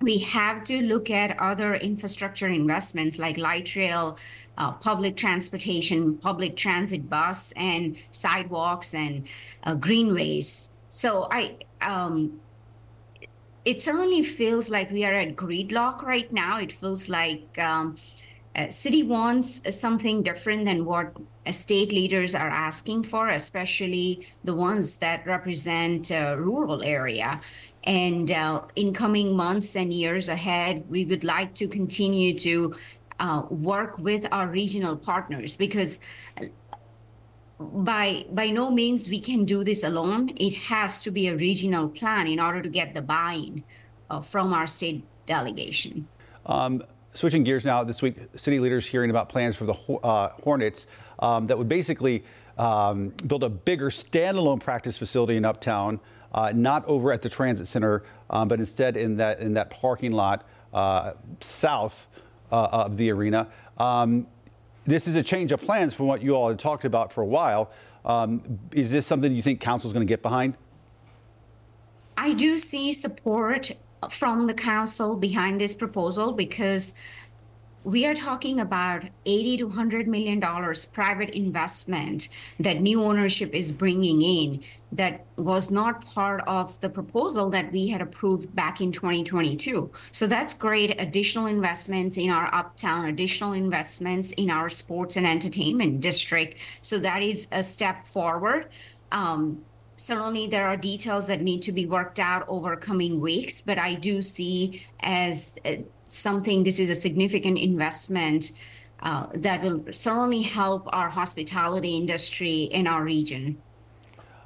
we 0.00 0.18
have 0.18 0.64
to 0.64 0.80
look 0.80 1.10
at 1.10 1.38
other 1.38 1.74
infrastructure 1.74 2.48
investments 2.48 3.18
like 3.18 3.36
light 3.36 3.76
rail, 3.76 4.16
uh, 4.56 4.72
public 4.72 5.16
transportation, 5.16 6.16
public 6.16 6.56
transit 6.56 7.08
bus, 7.10 7.52
and 7.52 7.96
sidewalks 8.10 8.94
and 8.94 9.26
uh, 9.64 9.74
greenways. 9.74 10.70
So 10.88 11.28
I, 11.30 11.56
um, 11.82 12.40
it 13.64 13.80
certainly 13.80 14.22
feels 14.22 14.70
like 14.70 14.90
we 14.90 15.04
are 15.04 15.12
at 15.12 15.36
gridlock 15.36 16.02
right 16.02 16.32
now. 16.32 16.58
It 16.58 16.72
feels 16.72 17.10
like 17.10 17.58
um, 17.58 17.96
uh, 18.60 18.70
city 18.70 19.02
wants 19.02 19.62
something 19.78 20.22
different 20.22 20.64
than 20.64 20.84
what 20.84 21.16
state 21.52 21.92
leaders 21.92 22.34
are 22.34 22.48
asking 22.48 23.04
for, 23.04 23.28
especially 23.28 24.26
the 24.44 24.54
ones 24.54 24.96
that 24.96 25.26
represent 25.26 26.10
a 26.10 26.36
rural 26.38 26.82
area. 26.82 27.40
And 27.84 28.30
uh, 28.30 28.62
in 28.76 28.92
coming 28.92 29.36
months 29.36 29.74
and 29.76 29.92
years 29.92 30.28
ahead, 30.28 30.84
we 30.88 31.04
would 31.04 31.24
like 31.24 31.54
to 31.54 31.68
continue 31.68 32.38
to 32.40 32.74
uh, 33.18 33.42
work 33.50 33.98
with 33.98 34.26
our 34.32 34.48
regional 34.48 34.96
partners 34.96 35.56
because 35.56 35.98
uh, 36.40 36.46
by 37.58 38.24
by 38.32 38.48
no 38.48 38.70
means 38.70 39.08
we 39.08 39.20
can 39.20 39.44
do 39.44 39.62
this 39.62 39.82
alone. 39.84 40.30
It 40.36 40.54
has 40.54 41.02
to 41.02 41.10
be 41.10 41.28
a 41.28 41.36
regional 41.36 41.88
plan 41.88 42.26
in 42.26 42.40
order 42.40 42.62
to 42.62 42.68
get 42.68 42.94
the 42.94 43.02
buy-in 43.02 43.64
uh, 44.08 44.20
from 44.20 44.52
our 44.52 44.66
state 44.66 45.04
delegation. 45.26 46.08
Um, 46.46 46.82
switching 47.14 47.42
gears 47.44 47.64
now, 47.64 47.82
this 47.84 48.02
week, 48.02 48.16
city 48.36 48.58
leaders 48.58 48.86
hearing 48.86 49.10
about 49.10 49.28
plans 49.28 49.56
for 49.56 49.64
the 49.64 49.74
uh, 49.74 50.30
Hornets 50.42 50.86
um, 51.18 51.46
that 51.46 51.56
would 51.56 51.68
basically 51.68 52.24
um, 52.58 53.08
build 53.26 53.44
a 53.44 53.48
bigger 53.48 53.90
standalone 53.90 54.60
practice 54.60 54.96
facility 54.96 55.36
in 55.36 55.44
Uptown, 55.44 56.00
uh, 56.32 56.52
not 56.54 56.84
over 56.86 57.12
at 57.12 57.22
the 57.22 57.28
Transit 57.28 57.66
Center, 57.66 58.04
um, 58.30 58.48
but 58.48 58.60
instead 58.60 58.96
in 58.96 59.16
that 59.16 59.40
in 59.40 59.54
that 59.54 59.70
parking 59.70 60.12
lot 60.12 60.46
uh, 60.72 61.12
south 61.40 62.08
uh, 62.52 62.68
of 62.70 62.96
the 62.96 63.10
arena. 63.10 63.48
Um, 63.78 64.26
this 64.84 65.06
is 65.06 65.16
a 65.16 65.22
change 65.22 65.52
of 65.52 65.60
plans 65.60 65.94
from 65.94 66.06
what 66.06 66.22
you 66.22 66.34
all 66.34 66.48
had 66.48 66.58
talked 66.58 66.84
about 66.84 67.12
for 67.12 67.22
a 67.22 67.26
while. 67.26 67.70
Um, 68.04 68.42
is 68.72 68.90
this 68.90 69.06
something 69.06 69.34
you 69.34 69.42
think 69.42 69.60
council 69.60 69.88
is 69.88 69.92
going 69.92 70.06
to 70.06 70.10
get 70.10 70.22
behind? 70.22 70.56
I 72.16 72.34
do 72.34 72.58
see 72.58 72.92
support 72.92 73.72
from 74.08 74.46
the 74.46 74.54
council 74.54 75.16
behind 75.16 75.60
this 75.60 75.74
proposal 75.74 76.32
because 76.32 76.94
we 77.82 78.04
are 78.04 78.14
talking 78.14 78.60
about 78.60 79.04
80 79.24 79.56
to 79.58 79.64
100 79.64 80.06
million 80.06 80.38
dollars 80.38 80.84
private 80.84 81.30
investment 81.30 82.28
that 82.58 82.82
new 82.82 83.02
ownership 83.02 83.54
is 83.54 83.72
bringing 83.72 84.20
in 84.20 84.62
that 84.92 85.24
was 85.36 85.70
not 85.70 86.04
part 86.04 86.42
of 86.46 86.78
the 86.80 86.90
proposal 86.90 87.48
that 87.48 87.72
we 87.72 87.88
had 87.88 88.02
approved 88.02 88.54
back 88.54 88.82
in 88.82 88.92
2022 88.92 89.90
so 90.12 90.26
that's 90.26 90.52
great 90.52 91.00
additional 91.00 91.46
investments 91.46 92.18
in 92.18 92.28
our 92.28 92.54
uptown 92.54 93.06
additional 93.06 93.54
investments 93.54 94.32
in 94.32 94.50
our 94.50 94.68
sports 94.68 95.16
and 95.16 95.26
entertainment 95.26 96.00
district. 96.00 96.56
So 96.82 96.98
that 97.00 97.22
is 97.22 97.46
a 97.52 97.62
step 97.62 98.06
forward. 98.06 98.68
Um, 99.12 99.62
certainly 100.00 100.46
there 100.46 100.66
are 100.66 100.76
details 100.76 101.26
that 101.26 101.40
need 101.42 101.62
to 101.62 101.72
be 101.72 101.86
worked 101.86 102.18
out 102.18 102.44
over 102.48 102.76
coming 102.76 103.20
weeks 103.20 103.60
but 103.60 103.78
i 103.78 103.94
do 103.94 104.22
see 104.22 104.82
as 105.00 105.58
uh, 105.64 105.76
something, 106.10 106.64
this 106.64 106.78
is 106.78 106.90
a 106.90 106.94
significant 106.94 107.58
investment 107.58 108.52
uh, 109.02 109.28
that 109.34 109.62
will 109.62 109.82
certainly 109.92 110.42
help 110.42 110.88
our 110.92 111.08
hospitality 111.08 111.96
industry 111.96 112.64
in 112.64 112.86
our 112.86 113.02
region. 113.02 113.56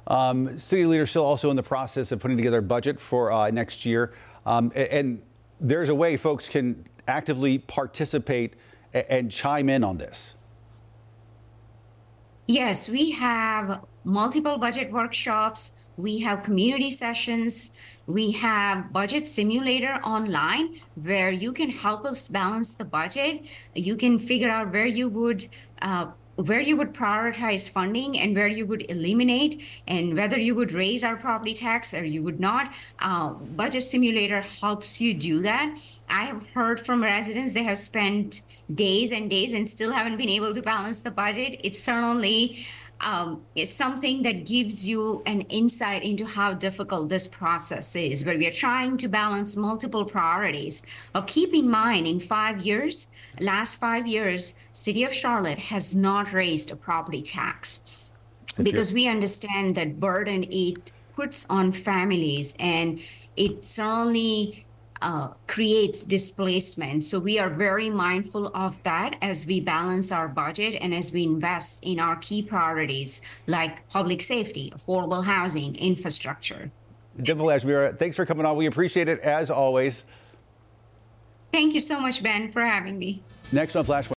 Um, 0.07 0.57
city 0.57 0.85
leaders 0.85 1.09
still 1.09 1.25
also 1.25 1.49
in 1.49 1.55
the 1.55 1.63
process 1.63 2.11
of 2.11 2.19
putting 2.19 2.37
together 2.37 2.59
a 2.59 2.63
budget 2.63 3.01
for 3.01 3.31
uh, 3.31 3.49
next 3.49 3.85
year. 3.85 4.13
Um, 4.45 4.71
and, 4.75 4.87
and, 4.87 5.21
there's 5.61 5.87
a 5.87 5.95
way 5.95 6.17
folks 6.17 6.49
can 6.49 6.85
actively 7.07 7.59
participate 7.59 8.55
and, 8.93 9.05
and 9.09 9.31
chime 9.31 9.69
in 9.69 9.85
on 9.85 9.97
this. 9.97 10.35
Yes, 12.45 12.89
we 12.89 13.11
have 13.11 13.85
multiple 14.05 14.57
budget 14.57 14.91
workshops. 14.91 15.73
We 15.97 16.19
have 16.19 16.43
community 16.43 16.91
sessions. 16.91 17.71
We 18.07 18.31
have 18.31 18.93
budget 18.93 19.27
simulator 19.27 19.95
online 20.03 20.79
where 20.95 21.31
you 21.31 21.51
can 21.51 21.71
help 21.71 22.05
us 22.05 22.27
balance 22.27 22.75
the 22.75 22.85
budget. 22.85 23.41
You 23.73 23.97
can 23.97 24.19
figure 24.19 24.49
out 24.49 24.71
where 24.71 24.85
you 24.85 25.09
would 25.09 25.47
uh, 25.81 26.07
where 26.35 26.59
you 26.59 26.75
would 26.75 26.93
prioritize 26.93 27.69
funding 27.69 28.19
and 28.19 28.35
where 28.35 28.47
you 28.47 28.65
would 28.65 28.85
eliminate 28.89 29.61
and 29.87 30.15
whether 30.15 30.37
you 30.37 30.53
would 30.53 30.73
raise 30.73 31.03
our 31.03 31.15
property 31.15 31.53
tax 31.53 31.93
or 31.93 32.03
you 32.03 32.21
would 32.21 32.39
not. 32.39 32.73
Uh, 32.99 33.33
budget 33.33 33.83
simulator 33.83 34.41
helps 34.41 34.99
you 34.99 35.13
do 35.13 35.41
that. 35.41 35.77
I 36.09 36.25
have 36.25 36.49
heard 36.49 36.85
from 36.85 37.01
residents 37.01 37.53
they 37.53 37.63
have 37.63 37.79
spent 37.79 38.41
days 38.73 39.11
and 39.11 39.29
days 39.29 39.53
and 39.53 39.67
still 39.67 39.93
haven't 39.93 40.17
been 40.17 40.29
able 40.29 40.53
to 40.53 40.61
balance 40.61 41.01
the 41.01 41.11
budget. 41.11 41.61
It's 41.63 41.81
certainly 41.81 42.65
um, 43.01 43.43
is 43.55 43.73
something 43.73 44.23
that 44.23 44.45
gives 44.45 44.87
you 44.87 45.21
an 45.25 45.41
insight 45.41 46.03
into 46.03 46.25
how 46.25 46.53
difficult 46.53 47.09
this 47.09 47.27
process 47.27 47.95
is, 47.95 48.25
where 48.25 48.37
we 48.37 48.47
are 48.47 48.51
trying 48.51 48.97
to 48.97 49.07
balance 49.07 49.55
multiple 49.55 50.05
priorities. 50.05 50.81
But 51.13 51.27
keep 51.27 51.53
in 51.53 51.69
mind, 51.69 52.07
in 52.07 52.19
five 52.19 52.61
years, 52.61 53.07
last 53.39 53.75
five 53.75 54.07
years, 54.07 54.55
City 54.71 55.03
of 55.03 55.13
Charlotte 55.13 55.59
has 55.59 55.95
not 55.95 56.33
raised 56.33 56.71
a 56.71 56.75
property 56.75 57.21
tax 57.21 57.81
because 58.61 58.93
we 58.93 59.07
understand 59.07 59.75
that 59.75 59.99
burden 59.99 60.45
it 60.49 60.91
puts 61.15 61.45
on 61.49 61.71
families 61.71 62.53
and 62.59 62.99
it 63.35 63.65
certainly 63.65 64.65
uh, 65.05 65.29
creates 65.45 66.03
displacement. 66.03 67.03
So 67.03 67.19
we 67.19 67.37
are 67.37 67.49
very 67.49 67.91
mindful 67.91 68.47
of 68.55 68.81
that 68.83 69.17
as 69.21 69.45
we 69.45 69.59
balance 69.61 70.11
our 70.11 70.27
budget 70.27 70.79
and 70.81 70.95
as 70.95 71.11
we 71.11 71.23
invest 71.23 71.83
in 71.83 71.99
our 71.99 72.15
key 72.15 72.41
priorities 72.41 73.21
like 73.45 73.87
public 73.89 74.23
safety, 74.23 74.73
affordable 74.75 75.23
housing, 75.23 75.75
infrastructure. 75.75 76.71
Dimple 77.21 77.45
Ajmera, 77.45 77.97
thanks 77.97 78.15
for 78.15 78.25
coming 78.25 78.47
on. 78.47 78.57
We 78.57 78.65
appreciate 78.65 79.07
it 79.07 79.19
as 79.19 79.51
always. 79.51 80.05
Thank 81.51 81.75
you 81.75 81.79
so 81.79 81.99
much, 81.99 82.23
Ben, 82.23 82.51
for 82.51 82.63
having 82.65 82.97
me. 82.97 83.21
Next 83.51 83.75
on 83.75 83.85
Flashpoint. 83.85 84.13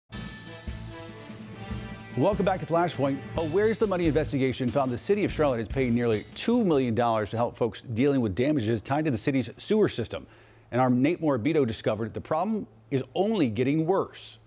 Welcome 2.16 2.46
back 2.46 2.62
to 2.62 2.66
Flashpoint. 2.66 3.20
A 3.36 3.46
Where's 3.46 3.78
the 3.78 3.86
Money 3.86 4.08
investigation 4.08 4.70
found 4.70 4.92
the 4.92 4.98
city 4.98 5.26
of 5.26 5.32
Charlotte 5.34 5.60
is 5.60 5.68
paying 5.68 5.94
nearly 5.94 6.26
$2 6.34 6.66
million 6.66 6.96
to 6.96 7.38
help 7.38 7.58
folks 7.58 7.82
dealing 7.82 8.22
with 8.22 8.34
damages 8.34 8.82
tied 8.82 9.04
to 9.06 9.12
the 9.12 9.18
city's 9.18 9.50
sewer 9.58 9.90
system. 9.90 10.26
And 10.72 10.82
our 10.82 10.90
Nate 10.90 11.22
Morabito 11.22 11.66
discovered 11.66 12.14
the 12.14 12.22
problem 12.22 12.68
is 12.92 13.04
only 13.16 13.50
getting 13.50 13.86
worse. 13.86 14.38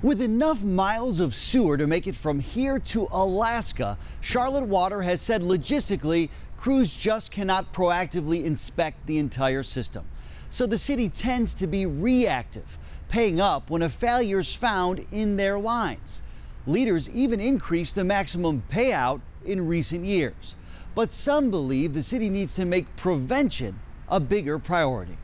With 0.00 0.20
enough 0.20 0.62
miles 0.62 1.18
of 1.18 1.34
sewer 1.34 1.76
to 1.76 1.86
make 1.86 2.06
it 2.06 2.14
from 2.14 2.38
here 2.38 2.78
to 2.78 3.08
Alaska, 3.10 3.98
Charlotte 4.20 4.66
Water 4.66 5.02
has 5.02 5.20
said 5.20 5.42
logistically, 5.42 6.30
crews 6.56 6.94
just 6.94 7.32
cannot 7.32 7.72
proactively 7.72 8.44
inspect 8.44 9.06
the 9.06 9.18
entire 9.18 9.64
system. 9.64 10.06
So 10.50 10.66
the 10.66 10.78
city 10.78 11.08
tends 11.08 11.52
to 11.54 11.66
be 11.66 11.84
reactive, 11.84 12.78
paying 13.08 13.40
up 13.40 13.70
when 13.70 13.82
a 13.82 13.88
failure 13.88 14.38
is 14.38 14.54
found 14.54 15.04
in 15.10 15.36
their 15.36 15.58
lines. 15.58 16.22
Leaders 16.66 17.10
even 17.10 17.40
increased 17.40 17.96
the 17.96 18.04
maximum 18.04 18.62
payout 18.70 19.20
in 19.44 19.66
recent 19.66 20.04
years. 20.04 20.54
But 20.94 21.12
some 21.12 21.50
believe 21.50 21.92
the 21.92 22.02
city 22.02 22.30
needs 22.30 22.54
to 22.54 22.64
make 22.64 22.94
prevention 22.96 23.80
a 24.10 24.20
bigger 24.20 24.58
priority. 24.58 25.16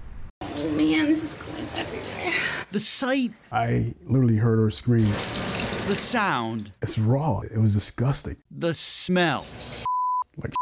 Oh 0.43 0.71
man, 0.73 1.07
this 1.07 1.25
is 1.25 1.43
going 1.43 1.67
everywhere. 1.77 2.35
The 2.73 2.81
sight. 2.81 3.33
I 3.53 3.95
literally 4.05 4.37
heard 4.37 4.59
her 4.59 4.71
scream. 4.71 5.07
The 5.07 5.97
sound. 5.97 6.73
It's 6.83 6.99
raw. 6.99 7.41
It 7.41 7.59
was 7.59 7.75
disgusting. 7.75 8.37
The 8.51 8.75
smell. 8.75 9.47
Like 10.37 10.53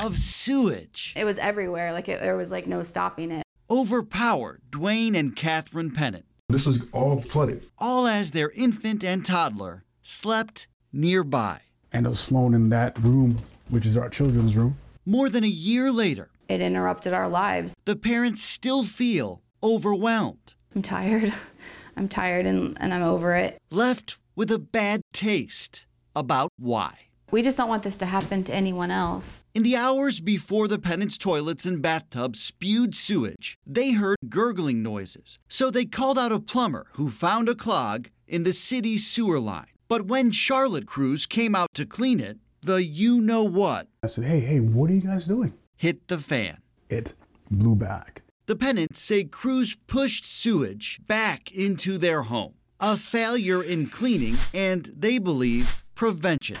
of 0.00 0.18
sewage. 0.18 1.12
It 1.16 1.24
was 1.24 1.38
everywhere. 1.38 1.92
Like 1.92 2.08
it, 2.08 2.20
there 2.20 2.36
was 2.36 2.50
like 2.50 2.66
no 2.66 2.82
stopping 2.82 3.30
it. 3.30 3.42
Overpowered 3.70 4.60
Dwayne 4.70 5.16
and 5.16 5.34
Catherine 5.36 5.90
Pennant. 5.90 6.24
This 6.48 6.66
was 6.66 6.84
all 6.92 7.20
flooded. 7.22 7.64
All 7.78 8.06
as 8.06 8.32
their 8.32 8.50
infant 8.50 9.02
and 9.04 9.24
toddler 9.24 9.84
slept 10.02 10.66
nearby. 10.92 11.60
and 11.92 12.06
it 12.06 12.08
was 12.08 12.22
flown 12.24 12.54
in 12.54 12.68
that 12.70 12.98
room, 12.98 13.36
which 13.68 13.86
is 13.86 13.96
our 13.96 14.08
children's 14.10 14.56
room. 14.56 14.76
More 15.06 15.28
than 15.28 15.44
a 15.44 15.48
year 15.48 15.90
later, 15.92 16.28
It 16.48 16.60
interrupted 16.60 17.12
our 17.12 17.28
lives. 17.28 17.74
the 17.84 17.96
parents 17.96 18.42
still 18.42 18.84
feel 18.84 19.42
overwhelmed, 19.62 20.54
I'm 20.74 20.82
tired. 20.82 21.32
I'm 21.96 22.08
tired 22.08 22.44
and, 22.46 22.76
and 22.80 22.92
I'm 22.92 23.02
over 23.02 23.34
it. 23.34 23.58
left 23.70 24.18
with 24.34 24.50
a 24.50 24.58
bad 24.58 25.00
taste 25.12 25.86
about 26.16 26.50
why. 26.58 26.92
We 27.30 27.42
just 27.42 27.56
don't 27.56 27.68
want 27.68 27.82
this 27.84 27.96
to 27.98 28.06
happen 28.06 28.44
to 28.44 28.54
anyone 28.54 28.90
else. 28.90 29.44
In 29.54 29.62
the 29.62 29.76
hours 29.76 30.20
before 30.20 30.68
the 30.68 30.78
Pennants 30.78 31.16
toilets 31.18 31.64
and 31.64 31.80
bathtubs 31.80 32.40
spewed 32.40 32.94
sewage, 32.96 33.56
they 33.66 33.92
heard 33.92 34.18
gurgling 34.28 34.82
noises. 34.82 35.38
So 35.48 35.70
they 35.70 35.84
called 35.84 36.18
out 36.18 36.32
a 36.32 36.40
plumber 36.40 36.86
who 36.94 37.08
found 37.10 37.48
a 37.48 37.54
clog 37.54 38.08
in 38.28 38.42
the 38.44 38.52
city's 38.52 39.06
sewer 39.06 39.38
line. 39.40 39.66
But 39.88 40.06
when 40.06 40.30
Charlotte 40.32 40.86
crews 40.86 41.26
came 41.26 41.54
out 41.54 41.68
to 41.74 41.86
clean 41.86 42.20
it, 42.20 42.38
the 42.62 42.82
you 42.84 43.20
know 43.20 43.44
what 43.44 43.88
I 44.02 44.06
said, 44.08 44.24
hey, 44.24 44.40
hey, 44.40 44.58
what 44.60 44.90
are 44.90 44.94
you 44.94 45.00
guys 45.00 45.26
doing? 45.26 45.54
Hit 45.76 46.08
the 46.08 46.18
fan. 46.18 46.58
It 46.88 47.14
blew 47.50 47.74
back. 47.74 48.22
The 48.46 48.56
Pennants 48.56 49.00
say 49.00 49.24
crews 49.24 49.76
pushed 49.86 50.26
sewage 50.26 51.00
back 51.06 51.50
into 51.52 51.98
their 51.98 52.22
home. 52.22 52.54
A 52.80 52.96
failure 52.96 53.62
in 53.62 53.86
cleaning 53.86 54.36
and, 54.52 54.84
they 54.96 55.18
believe, 55.18 55.82
prevention. 55.94 56.58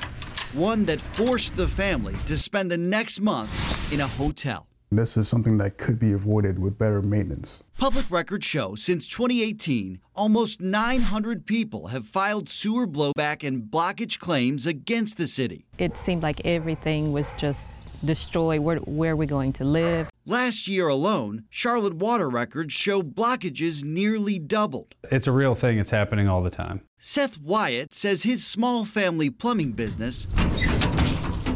One 0.54 0.86
that 0.86 1.02
forced 1.02 1.56
the 1.56 1.68
family 1.68 2.14
to 2.26 2.38
spend 2.38 2.70
the 2.70 2.78
next 2.78 3.20
month 3.20 3.50
in 3.92 4.00
a 4.00 4.06
hotel. 4.06 4.66
This 4.90 5.16
is 5.16 5.28
something 5.28 5.58
that 5.58 5.76
could 5.76 5.98
be 5.98 6.12
avoided 6.12 6.60
with 6.60 6.78
better 6.78 7.02
maintenance. 7.02 7.64
Public 7.76 8.08
records 8.10 8.46
show 8.46 8.76
since 8.76 9.08
2018, 9.08 9.98
almost 10.14 10.60
900 10.60 11.46
people 11.46 11.88
have 11.88 12.06
filed 12.06 12.48
sewer 12.48 12.86
blowback 12.86 13.46
and 13.46 13.64
blockage 13.64 14.20
claims 14.20 14.66
against 14.66 15.16
the 15.16 15.26
city. 15.26 15.66
It 15.78 15.96
seemed 15.96 16.22
like 16.22 16.40
everything 16.44 17.12
was 17.12 17.26
just 17.36 17.66
destroyed. 18.04 18.60
Where, 18.60 18.76
where 18.78 19.12
are 19.12 19.16
we 19.16 19.26
going 19.26 19.52
to 19.54 19.64
live? 19.64 20.10
Last 20.26 20.68
year 20.68 20.88
alone, 20.88 21.44
Charlotte 21.50 21.94
water 21.94 22.30
records 22.30 22.72
show 22.72 23.02
blockages 23.02 23.84
nearly 23.84 24.38
doubled. 24.38 24.94
It's 25.10 25.26
a 25.26 25.32
real 25.32 25.54
thing. 25.54 25.78
It's 25.78 25.90
happening 25.90 26.28
all 26.28 26.42
the 26.42 26.50
time. 26.50 26.82
Seth 26.98 27.38
Wyatt 27.40 27.92
says 27.92 28.22
his 28.22 28.46
small 28.46 28.84
family 28.84 29.30
plumbing 29.30 29.72
business 29.72 30.26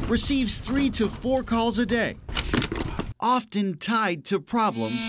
receives 0.08 0.58
three 0.58 0.90
to 0.90 1.08
four 1.08 1.42
calls 1.42 1.78
a 1.78 1.86
day, 1.86 2.16
often 3.20 3.76
tied 3.78 4.24
to 4.26 4.40
problems 4.40 5.00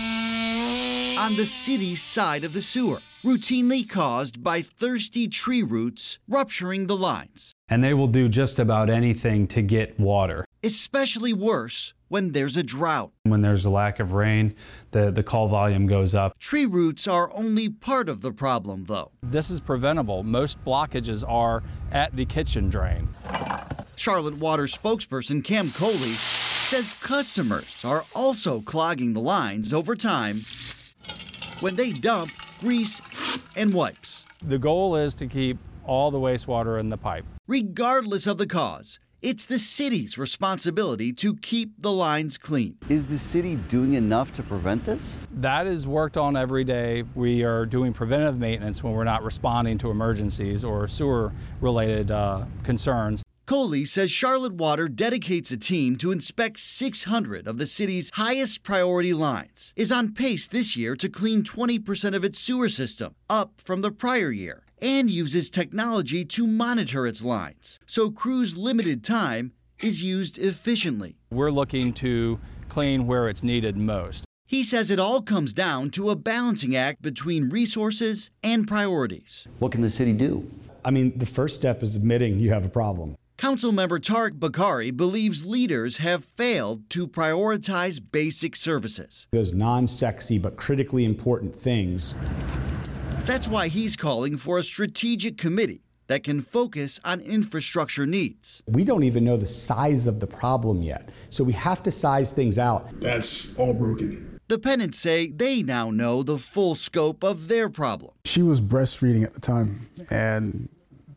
on 1.20 1.36
the 1.36 1.44
city's 1.44 2.00
side 2.02 2.44
of 2.44 2.54
the 2.54 2.62
sewer, 2.62 2.96
routinely 3.22 3.86
caused 3.86 4.42
by 4.42 4.62
thirsty 4.62 5.28
tree 5.28 5.62
roots 5.62 6.18
rupturing 6.26 6.86
the 6.86 6.96
lines. 6.96 7.54
And 7.68 7.84
they 7.84 7.92
will 7.92 8.08
do 8.08 8.26
just 8.28 8.58
about 8.58 8.88
anything 8.88 9.46
to 9.48 9.60
get 9.60 10.00
water. 10.00 10.46
Especially 10.62 11.32
worse 11.32 11.94
when 12.08 12.32
there's 12.32 12.56
a 12.56 12.62
drought. 12.62 13.12
When 13.22 13.40
there's 13.40 13.64
a 13.64 13.70
lack 13.70 13.98
of 13.98 14.12
rain, 14.12 14.54
the, 14.90 15.10
the 15.10 15.22
call 15.22 15.48
volume 15.48 15.86
goes 15.86 16.14
up. 16.14 16.38
Tree 16.38 16.66
roots 16.66 17.08
are 17.08 17.30
only 17.34 17.70
part 17.70 18.10
of 18.10 18.20
the 18.20 18.32
problem, 18.32 18.84
though. 18.84 19.10
This 19.22 19.48
is 19.48 19.58
preventable. 19.60 20.22
Most 20.22 20.62
blockages 20.62 21.24
are 21.26 21.62
at 21.92 22.14
the 22.14 22.26
kitchen 22.26 22.68
drain. 22.68 23.08
Charlotte 23.96 24.38
Water 24.38 24.64
spokesperson 24.64 25.42
Cam 25.42 25.70
Coley 25.70 26.12
says 26.12 26.92
customers 26.94 27.82
are 27.84 28.04
also 28.14 28.60
clogging 28.60 29.14
the 29.14 29.20
lines 29.20 29.72
over 29.72 29.96
time 29.96 30.40
when 31.60 31.74
they 31.76 31.92
dump 31.92 32.30
grease 32.60 33.00
and 33.56 33.72
wipes. 33.72 34.26
The 34.42 34.58
goal 34.58 34.96
is 34.96 35.14
to 35.16 35.26
keep 35.26 35.58
all 35.84 36.10
the 36.10 36.18
wastewater 36.18 36.78
in 36.78 36.90
the 36.90 36.96
pipe. 36.98 37.24
Regardless 37.46 38.26
of 38.26 38.38
the 38.38 38.46
cause, 38.46 38.98
it's 39.22 39.46
the 39.46 39.58
city's 39.58 40.16
responsibility 40.16 41.12
to 41.12 41.36
keep 41.36 41.74
the 41.78 41.92
lines 41.92 42.38
clean. 42.38 42.76
Is 42.88 43.06
the 43.06 43.18
city 43.18 43.56
doing 43.56 43.94
enough 43.94 44.32
to 44.32 44.42
prevent 44.42 44.84
this? 44.84 45.18
That 45.32 45.66
is 45.66 45.86
worked 45.86 46.16
on 46.16 46.36
every 46.36 46.64
day. 46.64 47.04
We 47.14 47.44
are 47.44 47.66
doing 47.66 47.92
preventive 47.92 48.38
maintenance 48.38 48.82
when 48.82 48.92
we're 48.92 49.04
not 49.04 49.22
responding 49.22 49.78
to 49.78 49.90
emergencies 49.90 50.64
or 50.64 50.88
sewer 50.88 51.32
related 51.60 52.10
uh, 52.10 52.44
concerns. 52.62 53.22
Coley 53.50 53.84
says 53.84 54.12
Charlotte 54.12 54.52
Water 54.52 54.86
dedicates 54.88 55.50
a 55.50 55.56
team 55.56 55.96
to 55.96 56.12
inspect 56.12 56.60
600 56.60 57.48
of 57.48 57.58
the 57.58 57.66
city's 57.66 58.10
highest 58.14 58.62
priority 58.62 59.12
lines, 59.12 59.74
is 59.76 59.90
on 59.90 60.14
pace 60.14 60.46
this 60.46 60.76
year 60.76 60.94
to 60.94 61.08
clean 61.08 61.42
20% 61.42 62.14
of 62.14 62.22
its 62.22 62.38
sewer 62.38 62.68
system, 62.68 63.16
up 63.28 63.60
from 63.60 63.80
the 63.80 63.90
prior 63.90 64.30
year, 64.30 64.62
and 64.82 65.10
uses 65.10 65.50
technology 65.50 66.24
to 66.24 66.46
monitor 66.46 67.06
its 67.06 67.24
lines, 67.24 67.78
so 67.86 68.10
crews' 68.10 68.56
limited 68.56 69.04
time 69.04 69.52
is 69.80 70.02
used 70.02 70.38
efficiently. 70.38 71.16
We're 71.30 71.50
looking 71.50 71.92
to 71.94 72.38
clean 72.68 73.06
where 73.06 73.28
it's 73.28 73.42
needed 73.42 73.76
most. 73.76 74.24
He 74.46 74.64
says 74.64 74.90
it 74.90 74.98
all 74.98 75.22
comes 75.22 75.52
down 75.52 75.90
to 75.90 76.10
a 76.10 76.16
balancing 76.16 76.74
act 76.74 77.02
between 77.02 77.50
resources 77.50 78.30
and 78.42 78.66
priorities. 78.66 79.46
What 79.60 79.72
can 79.72 79.80
the 79.80 79.90
city 79.90 80.12
do? 80.12 80.50
I 80.84 80.90
mean, 80.90 81.16
the 81.16 81.26
first 81.26 81.54
step 81.54 81.82
is 81.82 81.94
admitting 81.94 82.40
you 82.40 82.50
have 82.50 82.64
a 82.64 82.68
problem. 82.68 83.14
Councilmember 83.38 83.98
Tariq 83.98 84.38
Bokhari 84.38 84.94
believes 84.94 85.46
leaders 85.46 85.96
have 85.96 86.24
failed 86.24 86.90
to 86.90 87.08
prioritize 87.08 87.98
basic 87.98 88.54
services. 88.54 89.28
Those 89.32 89.54
non 89.54 89.86
sexy 89.86 90.38
but 90.38 90.56
critically 90.56 91.04
important 91.04 91.54
things. 91.54 92.16
That's 93.26 93.46
why 93.46 93.68
he's 93.68 93.96
calling 93.96 94.36
for 94.36 94.58
a 94.58 94.62
strategic 94.62 95.36
committee 95.38 95.82
that 96.08 96.24
can 96.24 96.40
focus 96.40 96.98
on 97.04 97.20
infrastructure 97.20 98.06
needs. 98.06 98.62
We 98.66 98.82
don't 98.82 99.04
even 99.04 99.24
know 99.24 99.36
the 99.36 99.46
size 99.46 100.06
of 100.06 100.20
the 100.20 100.26
problem 100.26 100.82
yet, 100.82 101.08
so 101.28 101.44
we 101.44 101.52
have 101.52 101.82
to 101.84 101.90
size 101.90 102.32
things 102.32 102.58
out. 102.58 102.88
That's 103.00 103.56
all 103.58 103.72
broken. 103.74 104.40
The 104.48 104.58
Pennants 104.58 104.98
say 104.98 105.28
they 105.28 105.62
now 105.62 105.90
know 105.90 106.24
the 106.24 106.38
full 106.38 106.74
scope 106.74 107.22
of 107.22 107.46
their 107.46 107.68
problem. 107.68 108.12
She 108.24 108.42
was 108.42 108.60
breastfeeding 108.60 109.22
at 109.22 109.34
the 109.34 109.40
time, 109.40 109.88
and 110.10 110.68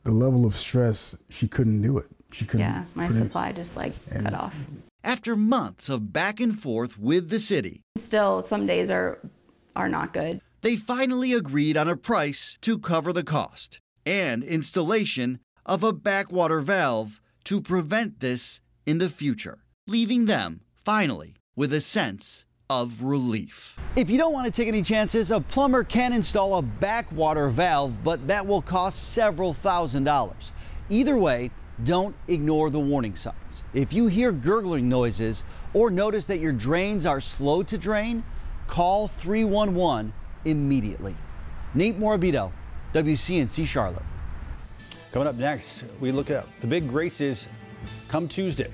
the 0.04 0.12
level 0.12 0.46
of 0.46 0.56
stress, 0.56 1.18
she 1.30 1.48
couldn't 1.48 1.82
do 1.82 1.98
it. 1.98 2.06
She 2.32 2.46
couldn't. 2.46 2.68
Yeah, 2.68 2.84
my 2.94 3.08
produce. 3.08 3.24
supply 3.24 3.52
just 3.54 3.76
like 3.76 3.94
cut 4.12 4.34
off. 4.36 4.68
After 5.04 5.36
months 5.36 5.89
of 5.89 6.13
back 6.13 6.39
and 6.39 6.58
forth 6.58 7.00
with 7.00 7.30
the 7.30 7.39
city, 7.39 7.82
Still, 7.98 8.44
some 8.44 8.66
days 8.68 8.92
are 8.92 9.20
are 9.76 9.89
not 9.89 10.13
good. 10.13 10.42
They 10.63 10.78
finally 10.78 11.34
agreed 11.34 11.78
on 11.78 11.89
a 11.89 11.97
price 11.97 12.58
to 12.62 12.80
cover 12.80 13.12
the 13.12 13.23
cost 13.23 13.82
and 14.06 14.43
installation 14.43 15.39
of 15.65 15.84
a 15.84 15.91
backwater 15.91 16.62
valve 16.62 17.19
to 17.43 17.62
prevent 17.62 18.21
this 18.21 18.62
in 18.86 18.97
the 18.97 19.10
future, 19.10 19.60
leaving 19.88 20.26
them 20.26 20.62
finally 20.73 21.36
with 21.56 21.73
a 21.73 21.82
sense 21.82 22.45
of 22.69 23.04
relief. 23.04 23.78
If 23.97 24.10
you 24.10 24.17
don't 24.17 24.32
want 24.32 24.45
to 24.45 24.52
take 24.52 24.69
any 24.69 24.82
chances, 24.82 25.32
a 25.32 25.41
plumber 25.41 25.84
can 25.84 26.13
install 26.13 26.58
a 26.58 26.62
backwater 26.62 27.49
valve, 27.49 28.02
but 28.02 28.26
that 28.30 28.47
will 28.47 28.62
cost 28.62 29.12
several 29.13 29.54
thousand 29.54 30.06
dollars. 30.06 30.54
Either 30.89 31.17
way, 31.17 31.52
don't 31.84 32.15
ignore 32.30 32.69
the 32.69 32.80
warning 32.80 33.15
signs. 33.15 33.65
If 33.73 33.91
you 33.91 34.08
hear 34.08 34.32
gurgling 34.32 34.88
noises 34.88 35.43
or 35.73 35.91
notice 35.91 36.23
that 36.26 36.39
your 36.39 36.54
drains 36.54 37.06
are 37.06 37.19
slow 37.19 37.63
to 37.63 37.78
drain, 37.78 38.23
call 38.67 39.10
311 39.10 40.13
immediately. 40.46 41.16
Nate 41.74 42.00
Morabito, 42.00 42.52
WCNC 42.94 43.66
Charlotte. 43.66 44.04
Coming 45.12 45.28
up 45.28 45.36
next, 45.36 45.84
we 46.00 46.12
look 46.12 46.30
at 46.30 46.46
the 46.62 46.68
big 46.68 46.92
races 46.92 47.48
come 48.08 48.28
Tuesday. 48.28 48.72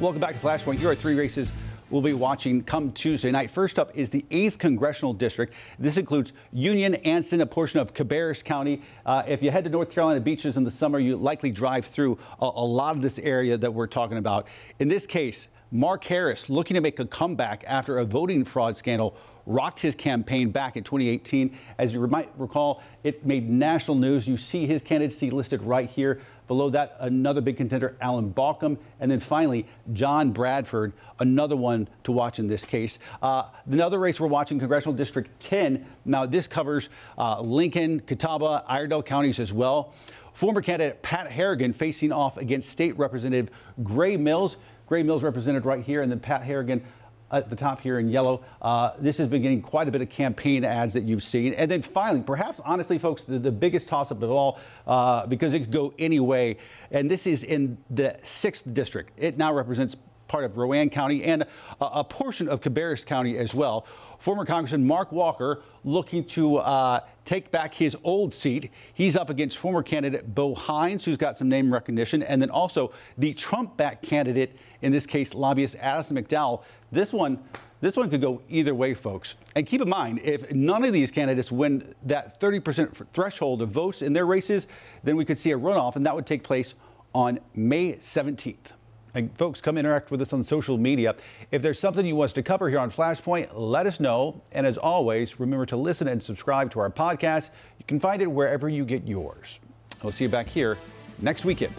Welcome 0.00 0.20
back 0.20 0.34
to 0.34 0.40
Flashpoint. 0.40 0.78
Here 0.78 0.90
are 0.90 0.94
three 0.94 1.14
races 1.14 1.52
we'll 1.90 2.00
be 2.00 2.14
watching 2.14 2.62
come 2.62 2.92
Tuesday 2.92 3.30
night. 3.30 3.50
First 3.50 3.78
up 3.78 3.96
is 3.96 4.10
the 4.10 4.24
8th 4.30 4.58
Congressional 4.58 5.12
District. 5.12 5.52
This 5.78 5.96
includes 5.96 6.32
Union, 6.52 6.94
Anson, 6.96 7.40
a 7.40 7.46
portion 7.46 7.80
of 7.80 7.92
Cabarrus 7.92 8.42
County. 8.42 8.82
Uh, 9.04 9.22
if 9.26 9.42
you 9.42 9.50
head 9.50 9.64
to 9.64 9.70
North 9.70 9.90
Carolina 9.90 10.20
beaches 10.20 10.56
in 10.56 10.64
the 10.64 10.70
summer, 10.70 10.98
you 10.98 11.16
likely 11.16 11.50
drive 11.50 11.84
through 11.84 12.18
a, 12.40 12.44
a 12.44 12.64
lot 12.64 12.96
of 12.96 13.02
this 13.02 13.18
area 13.18 13.58
that 13.58 13.72
we're 13.72 13.86
talking 13.86 14.18
about. 14.18 14.46
In 14.78 14.88
this 14.88 15.06
case, 15.06 15.48
Mark 15.72 16.02
Harris 16.04 16.50
looking 16.50 16.74
to 16.74 16.80
make 16.80 16.98
a 16.98 17.04
comeback 17.04 17.64
after 17.66 17.98
a 17.98 18.04
voting 18.04 18.44
fraud 18.44 18.76
scandal 18.76 19.16
rocked 19.46 19.80
his 19.80 19.94
campaign 19.94 20.50
back 20.50 20.76
in 20.76 20.84
2018. 20.84 21.56
As 21.78 21.92
you 21.92 22.06
might 22.06 22.30
recall, 22.36 22.82
it 23.04 23.24
made 23.24 23.48
national 23.48 23.96
news. 23.96 24.26
You 24.26 24.36
see 24.36 24.66
his 24.66 24.82
candidacy 24.82 25.30
listed 25.30 25.62
right 25.62 25.88
here. 25.88 26.20
Below 26.48 26.70
that, 26.70 26.96
another 26.98 27.40
big 27.40 27.56
contender, 27.56 27.96
Alan 28.00 28.32
Baucom. 28.32 28.76
And 28.98 29.10
then 29.10 29.20
finally, 29.20 29.66
John 29.92 30.32
Bradford, 30.32 30.92
another 31.20 31.56
one 31.56 31.88
to 32.04 32.12
watch 32.12 32.40
in 32.40 32.48
this 32.48 32.64
case. 32.64 32.98
Uh, 33.22 33.44
another 33.66 34.00
race 34.00 34.18
we're 34.18 34.26
watching, 34.26 34.58
Congressional 34.58 34.94
District 34.94 35.30
10. 35.40 35.86
Now, 36.04 36.26
this 36.26 36.48
covers 36.48 36.88
uh, 37.16 37.40
Lincoln, 37.40 38.00
Catawba, 38.00 38.64
Iredell 38.68 39.04
counties 39.04 39.38
as 39.38 39.52
well. 39.52 39.94
Former 40.32 40.62
candidate 40.62 41.02
Pat 41.02 41.30
Harrigan 41.30 41.72
facing 41.72 42.12
off 42.12 42.36
against 42.36 42.70
State 42.70 42.98
Representative 42.98 43.50
Grey 43.84 44.16
Mills. 44.16 44.56
Grey 44.90 45.04
Mills 45.04 45.22
represented 45.22 45.64
right 45.64 45.84
here, 45.84 46.02
and 46.02 46.10
then 46.10 46.18
Pat 46.18 46.42
Harrigan 46.42 46.82
at 47.30 47.48
the 47.48 47.54
top 47.54 47.80
here 47.80 48.00
in 48.00 48.08
yellow. 48.08 48.42
Uh, 48.60 48.90
this 48.98 49.16
has 49.18 49.28
been 49.28 49.40
getting 49.40 49.62
quite 49.62 49.86
a 49.86 49.90
bit 49.92 50.00
of 50.00 50.10
campaign 50.10 50.64
ads 50.64 50.92
that 50.94 51.04
you've 51.04 51.22
seen. 51.22 51.54
And 51.54 51.70
then 51.70 51.80
finally, 51.80 52.24
perhaps 52.24 52.60
honestly, 52.64 52.98
folks, 52.98 53.22
the, 53.22 53.38
the 53.38 53.52
biggest 53.52 53.86
toss 53.86 54.10
up 54.10 54.20
of 54.20 54.32
all, 54.32 54.58
uh, 54.88 55.26
because 55.28 55.54
it 55.54 55.60
could 55.60 55.70
go 55.70 55.94
any 56.00 56.18
way. 56.18 56.56
And 56.90 57.08
this 57.08 57.28
is 57.28 57.44
in 57.44 57.78
the 57.88 58.18
6th 58.24 58.74
district. 58.74 59.12
It 59.16 59.38
now 59.38 59.54
represents 59.54 59.94
part 60.30 60.44
of 60.44 60.56
Rowan 60.56 60.88
County 60.88 61.24
and 61.24 61.42
a, 61.42 61.46
a 61.80 62.04
portion 62.04 62.48
of 62.48 62.60
Cabarrus 62.60 63.04
County 63.04 63.36
as 63.36 63.52
well. 63.52 63.84
Former 64.20 64.44
Congressman 64.44 64.86
Mark 64.86 65.10
Walker 65.10 65.62
looking 65.82 66.24
to 66.26 66.58
uh, 66.58 67.00
take 67.24 67.50
back 67.50 67.74
his 67.74 67.96
old 68.04 68.32
seat. 68.32 68.70
He's 68.94 69.16
up 69.16 69.28
against 69.28 69.58
former 69.58 69.82
candidate 69.82 70.32
Bo 70.32 70.54
Hines, 70.54 71.04
who's 71.04 71.16
got 71.16 71.36
some 71.36 71.48
name 71.48 71.72
recognition, 71.72 72.22
and 72.22 72.40
then 72.40 72.48
also 72.48 72.92
the 73.18 73.34
Trump 73.34 73.76
back 73.76 74.02
candidate, 74.02 74.56
in 74.82 74.92
this 74.92 75.04
case, 75.04 75.34
lobbyist 75.34 75.74
Addison 75.80 76.16
McDowell. 76.16 76.62
This 76.92 77.12
one, 77.12 77.42
this 77.80 77.96
one 77.96 78.08
could 78.08 78.20
go 78.20 78.40
either 78.48 78.74
way, 78.74 78.94
folks. 78.94 79.34
And 79.56 79.66
keep 79.66 79.80
in 79.80 79.88
mind, 79.88 80.20
if 80.22 80.52
none 80.52 80.84
of 80.84 80.92
these 80.92 81.10
candidates 81.10 81.50
win 81.50 81.92
that 82.04 82.38
30% 82.40 83.06
threshold 83.12 83.62
of 83.62 83.70
votes 83.70 84.00
in 84.02 84.12
their 84.12 84.26
races, 84.26 84.68
then 85.02 85.16
we 85.16 85.24
could 85.24 85.38
see 85.38 85.50
a 85.50 85.58
runoff, 85.58 85.96
and 85.96 86.06
that 86.06 86.14
would 86.14 86.26
take 86.26 86.44
place 86.44 86.74
on 87.14 87.40
May 87.54 87.94
17th. 87.94 88.79
And 89.14 89.36
folks, 89.36 89.60
come 89.60 89.76
interact 89.76 90.10
with 90.10 90.22
us 90.22 90.32
on 90.32 90.44
social 90.44 90.78
media. 90.78 91.14
If 91.50 91.62
there's 91.62 91.78
something 91.78 92.06
you 92.06 92.16
want 92.16 92.26
us 92.26 92.32
to 92.34 92.42
cover 92.42 92.68
here 92.68 92.78
on 92.78 92.90
Flashpoint, 92.90 93.50
let 93.54 93.86
us 93.86 94.00
know. 94.00 94.40
And 94.52 94.66
as 94.66 94.78
always, 94.78 95.40
remember 95.40 95.66
to 95.66 95.76
listen 95.76 96.08
and 96.08 96.22
subscribe 96.22 96.70
to 96.72 96.80
our 96.80 96.90
podcast. 96.90 97.50
You 97.78 97.84
can 97.86 97.98
find 97.98 98.22
it 98.22 98.26
wherever 98.26 98.68
you 98.68 98.84
get 98.84 99.06
yours. 99.06 99.58
We'll 100.02 100.12
see 100.12 100.24
you 100.24 100.30
back 100.30 100.46
here 100.46 100.78
next 101.20 101.44
weekend. 101.44 101.74